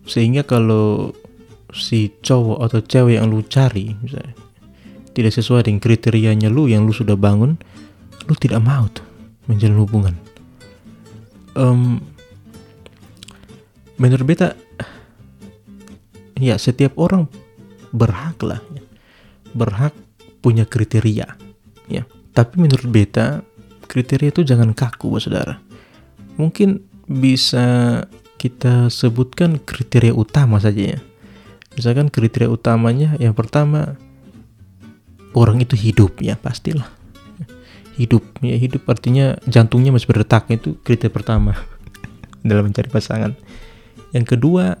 Sehingga 0.04 0.44
kalau 0.44 1.16
si 1.72 2.12
cowok 2.20 2.58
atau 2.68 2.80
cewek 2.84 3.16
yang 3.16 3.32
lu 3.32 3.40
cari 3.42 3.96
misalnya 3.98 4.36
tidak 5.16 5.32
sesuai 5.32 5.66
dengan 5.66 5.80
kriterianya 5.82 6.52
lu 6.52 6.68
yang 6.68 6.84
lu 6.84 6.92
sudah 6.92 7.16
bangun 7.16 7.58
lu 8.28 8.34
tidak 8.36 8.60
mau 8.60 8.84
tuh 8.92 9.02
menjalin 9.48 9.80
hubungan. 9.80 10.14
Um, 11.56 12.04
menurut 13.96 14.28
beta 14.28 14.52
ya 16.36 16.60
setiap 16.60 17.00
orang 17.00 17.24
berhak 17.96 18.36
lah 18.44 18.60
ya. 18.76 18.84
berhak 19.56 19.96
punya 20.44 20.68
kriteria 20.68 21.32
tapi 22.36 22.60
menurut 22.60 22.84
beta 22.92 23.40
kriteria 23.88 24.28
itu 24.28 24.44
jangan 24.44 24.76
kaku 24.76 25.16
saudara. 25.16 25.56
Mungkin 26.36 26.84
bisa 27.08 28.04
kita 28.36 28.92
sebutkan 28.92 29.56
kriteria 29.56 30.12
utama 30.12 30.60
saja 30.60 30.98
ya. 30.98 31.00
Misalkan 31.72 32.12
kriteria 32.12 32.52
utamanya 32.52 33.16
yang 33.16 33.32
pertama 33.32 33.96
orang 35.32 35.64
itu 35.64 35.72
hidup 35.80 36.20
ya 36.20 36.36
pastilah. 36.36 36.92
Hidup 37.96 38.20
ya 38.44 38.60
hidup 38.60 38.84
artinya 38.84 39.40
jantungnya 39.48 39.96
masih 39.96 40.12
berdetak 40.12 40.44
itu 40.52 40.76
kriteria 40.84 41.08
pertama 41.08 41.56
dalam 42.48 42.68
mencari 42.68 42.92
pasangan. 42.92 43.32
Yang 44.12 44.36
kedua 44.36 44.76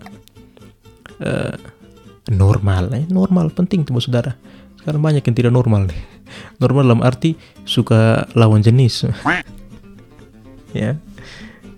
uh, 1.24 1.56
normal 2.28 2.92
ya 2.92 3.08
normal 3.08 3.48
penting 3.56 3.88
tuh 3.88 3.96
saudara. 3.96 4.36
Sekarang 4.76 5.00
banyak 5.00 5.24
yang 5.24 5.36
tidak 5.40 5.56
normal 5.56 5.88
nih 5.88 6.15
normal 6.58 6.92
dalam 6.92 7.02
arti 7.04 7.34
suka 7.64 8.26
lawan 8.34 8.62
jenis. 8.62 9.06
Ya 10.76 11.00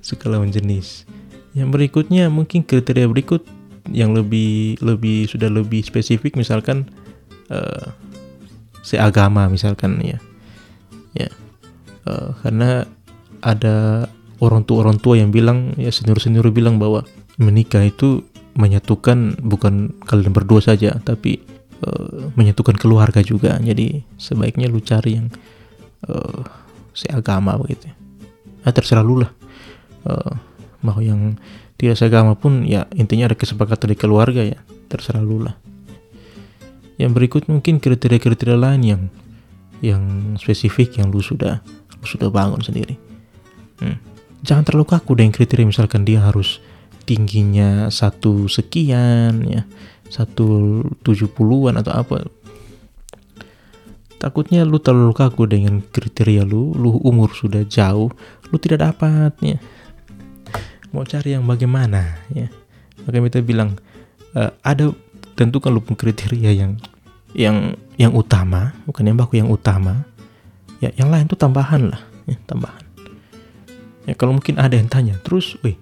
suka 0.02 0.26
lawan 0.26 0.50
jenis. 0.50 1.06
Yang 1.54 1.68
berikutnya 1.70 2.26
mungkin 2.26 2.66
kriteria 2.66 3.06
berikut 3.06 3.46
yang 3.94 4.10
lebih 4.10 4.74
lebih 4.82 5.30
sudah 5.30 5.46
lebih 5.46 5.86
spesifik 5.86 6.34
misalkan 6.34 6.90
uh, 7.46 7.94
seagama 8.82 9.46
misalkan 9.46 10.02
ya. 10.02 10.18
Ya 11.14 11.30
uh, 12.10 12.34
karena 12.42 12.90
ada 13.38 14.08
orang 14.42 14.66
tua 14.66 14.86
orang 14.86 14.98
tua 14.98 15.14
yang 15.18 15.30
bilang 15.30 15.78
ya 15.78 15.94
senior 15.94 16.18
senior 16.18 16.50
bilang 16.50 16.82
bahwa 16.82 17.06
menikah 17.38 17.86
itu 17.86 18.26
menyatukan 18.58 19.38
bukan 19.38 19.94
kalian 20.02 20.34
berdua 20.34 20.58
saja 20.58 20.98
tapi 21.06 21.38
uh, 21.84 22.32
menyatukan 22.34 22.74
keluarga 22.78 23.20
juga. 23.22 23.58
Jadi 23.58 24.02
sebaiknya 24.16 24.70
lu 24.70 24.82
cari 24.82 25.18
yang 25.18 25.28
uh, 26.06 26.42
seagama 26.94 27.54
begitu 27.58 27.90
ya. 27.90 27.94
Terserah 28.68 29.04
lu 29.04 29.24
lah. 29.24 29.32
Uh, 30.04 30.32
mau 30.84 31.00
yang 31.02 31.34
tidak 31.78 31.98
seagama 31.98 32.38
pun 32.38 32.66
ya 32.66 32.86
intinya 32.94 33.30
ada 33.30 33.36
kesepakatan 33.38 33.94
di 33.94 33.96
keluarga 33.96 34.42
ya. 34.44 34.58
Terserah 34.90 35.22
lu 35.24 35.42
lah. 35.42 35.56
Yang 36.98 37.12
berikut 37.14 37.42
mungkin 37.46 37.78
kriteria-kriteria 37.78 38.58
lain 38.58 38.82
yang 38.82 39.02
yang 39.78 40.34
spesifik 40.42 40.98
yang 40.98 41.14
lu 41.14 41.22
sudah 41.22 41.62
lu 42.02 42.06
sudah 42.06 42.30
bangun 42.30 42.58
sendiri. 42.62 42.98
Hmm. 43.78 43.94
jangan 44.42 44.66
terlalu 44.66 44.90
kaku 44.90 45.14
dengan 45.14 45.30
kriteria 45.30 45.70
misalkan 45.70 46.02
dia 46.02 46.18
harus 46.18 46.58
tingginya 47.06 47.88
satu 47.94 48.50
sekian 48.50 49.46
ya 49.46 49.62
satu 50.08 50.82
tujuh 51.04 51.28
puluhan 51.30 51.76
atau 51.78 51.92
apa. 51.92 52.24
Takutnya 54.18 54.66
lu 54.66 54.82
terlalu 54.82 55.14
kaku 55.14 55.46
dengan 55.46 55.78
kriteria 55.78 56.42
lu 56.42 56.74
lu 56.74 56.98
umur 57.06 57.30
sudah 57.30 57.62
jauh 57.62 58.10
lu 58.50 58.56
tidak 58.58 58.82
dapat 58.90 59.30
ya. 59.38 59.58
Mau 60.90 61.06
cari 61.06 61.38
yang 61.38 61.46
bagaimana 61.46 62.18
ya. 62.34 62.50
Maka 63.06 63.22
kita 63.30 63.40
bilang 63.46 63.78
uh, 64.34 64.50
ada 64.66 64.90
tentukan 65.38 65.70
lu 65.70 65.80
kriteria 65.84 66.50
yang 66.50 66.74
yang 67.36 67.78
yang 67.94 68.10
utama 68.10 68.74
bukan 68.90 69.06
yang 69.06 69.16
baku 69.16 69.38
yang 69.38 69.52
utama. 69.52 70.02
Ya 70.82 70.90
yang 70.98 71.14
lain 71.14 71.30
tuh 71.30 71.38
tambahan 71.38 71.94
lah 71.94 72.02
ya, 72.26 72.34
tambahan. 72.50 72.82
Ya 74.08 74.18
kalau 74.18 74.34
mungkin 74.34 74.58
ada 74.58 74.74
yang 74.74 74.90
tanya 74.90 75.14
terus 75.22 75.54
wih 75.62 75.78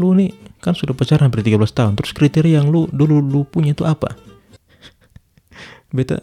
lu 0.00 0.16
nih 0.16 0.32
kan 0.58 0.74
sudah 0.74 0.94
pacaran 0.94 1.30
hampir 1.30 1.42
13 1.42 1.58
tahun. 1.70 1.92
Terus 1.98 2.12
kriteria 2.14 2.62
yang 2.62 2.68
lu 2.70 2.90
dulu 2.90 3.22
lu 3.22 3.42
punya 3.46 3.72
itu 3.72 3.86
apa? 3.86 4.14
Beta 5.94 6.20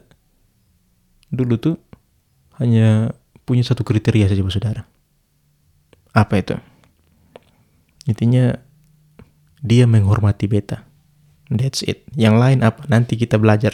dulu 1.33 1.57
tuh 1.57 1.75
hanya 2.61 3.11
punya 3.43 3.63
satu 3.65 3.83
kriteria 3.83 4.31
saja 4.31 4.41
saudara. 4.47 4.83
Apa 6.15 6.39
itu? 6.39 6.55
Intinya 8.07 8.55
dia 9.59 9.89
menghormati 9.89 10.45
beta. 10.47 10.85
That's 11.49 11.81
it. 11.85 12.05
Yang 12.15 12.35
lain 12.37 12.59
apa? 12.61 12.85
Nanti 12.87 13.19
kita 13.19 13.37
belajar 13.37 13.73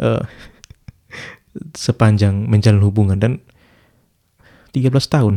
uh, 0.00 0.24
sepanjang 1.72 2.48
menjalin 2.48 2.82
hubungan. 2.82 3.16
Dan 3.20 3.32
13 4.74 4.90
tahun. 5.06 5.34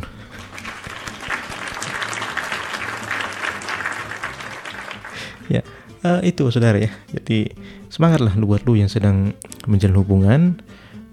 Ya, 5.47 5.61
uh, 6.05 6.21
itu 6.23 6.47
saudara 6.53 6.79
ya. 6.79 6.91
Jadi 7.11 7.51
semangatlah 7.91 8.35
lu 8.35 8.47
buat 8.47 8.63
lu 8.67 8.77
yang 8.77 8.91
sedang 8.91 9.33
menjalin 9.65 9.97
hubungan. 9.97 10.41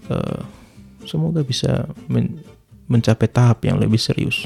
Uh, 0.07 0.45
semoga 1.07 1.41
bisa 1.41 1.89
men 2.05 2.41
mencapai 2.85 3.25
tahap 3.25 3.65
yang 3.65 3.81
lebih 3.81 3.97
serius. 3.97 4.45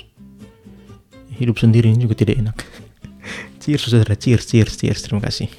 Hidup 1.36 1.60
sendiri 1.60 1.91
juga 1.99 2.15
tidak 2.15 2.39
enak. 2.39 2.58
cheers 3.62 3.84
saudara, 3.84 4.15
cheers, 4.15 4.47
cheers, 4.47 4.80
cheers. 4.80 5.04
Terima 5.04 5.19
kasih. 5.19 5.52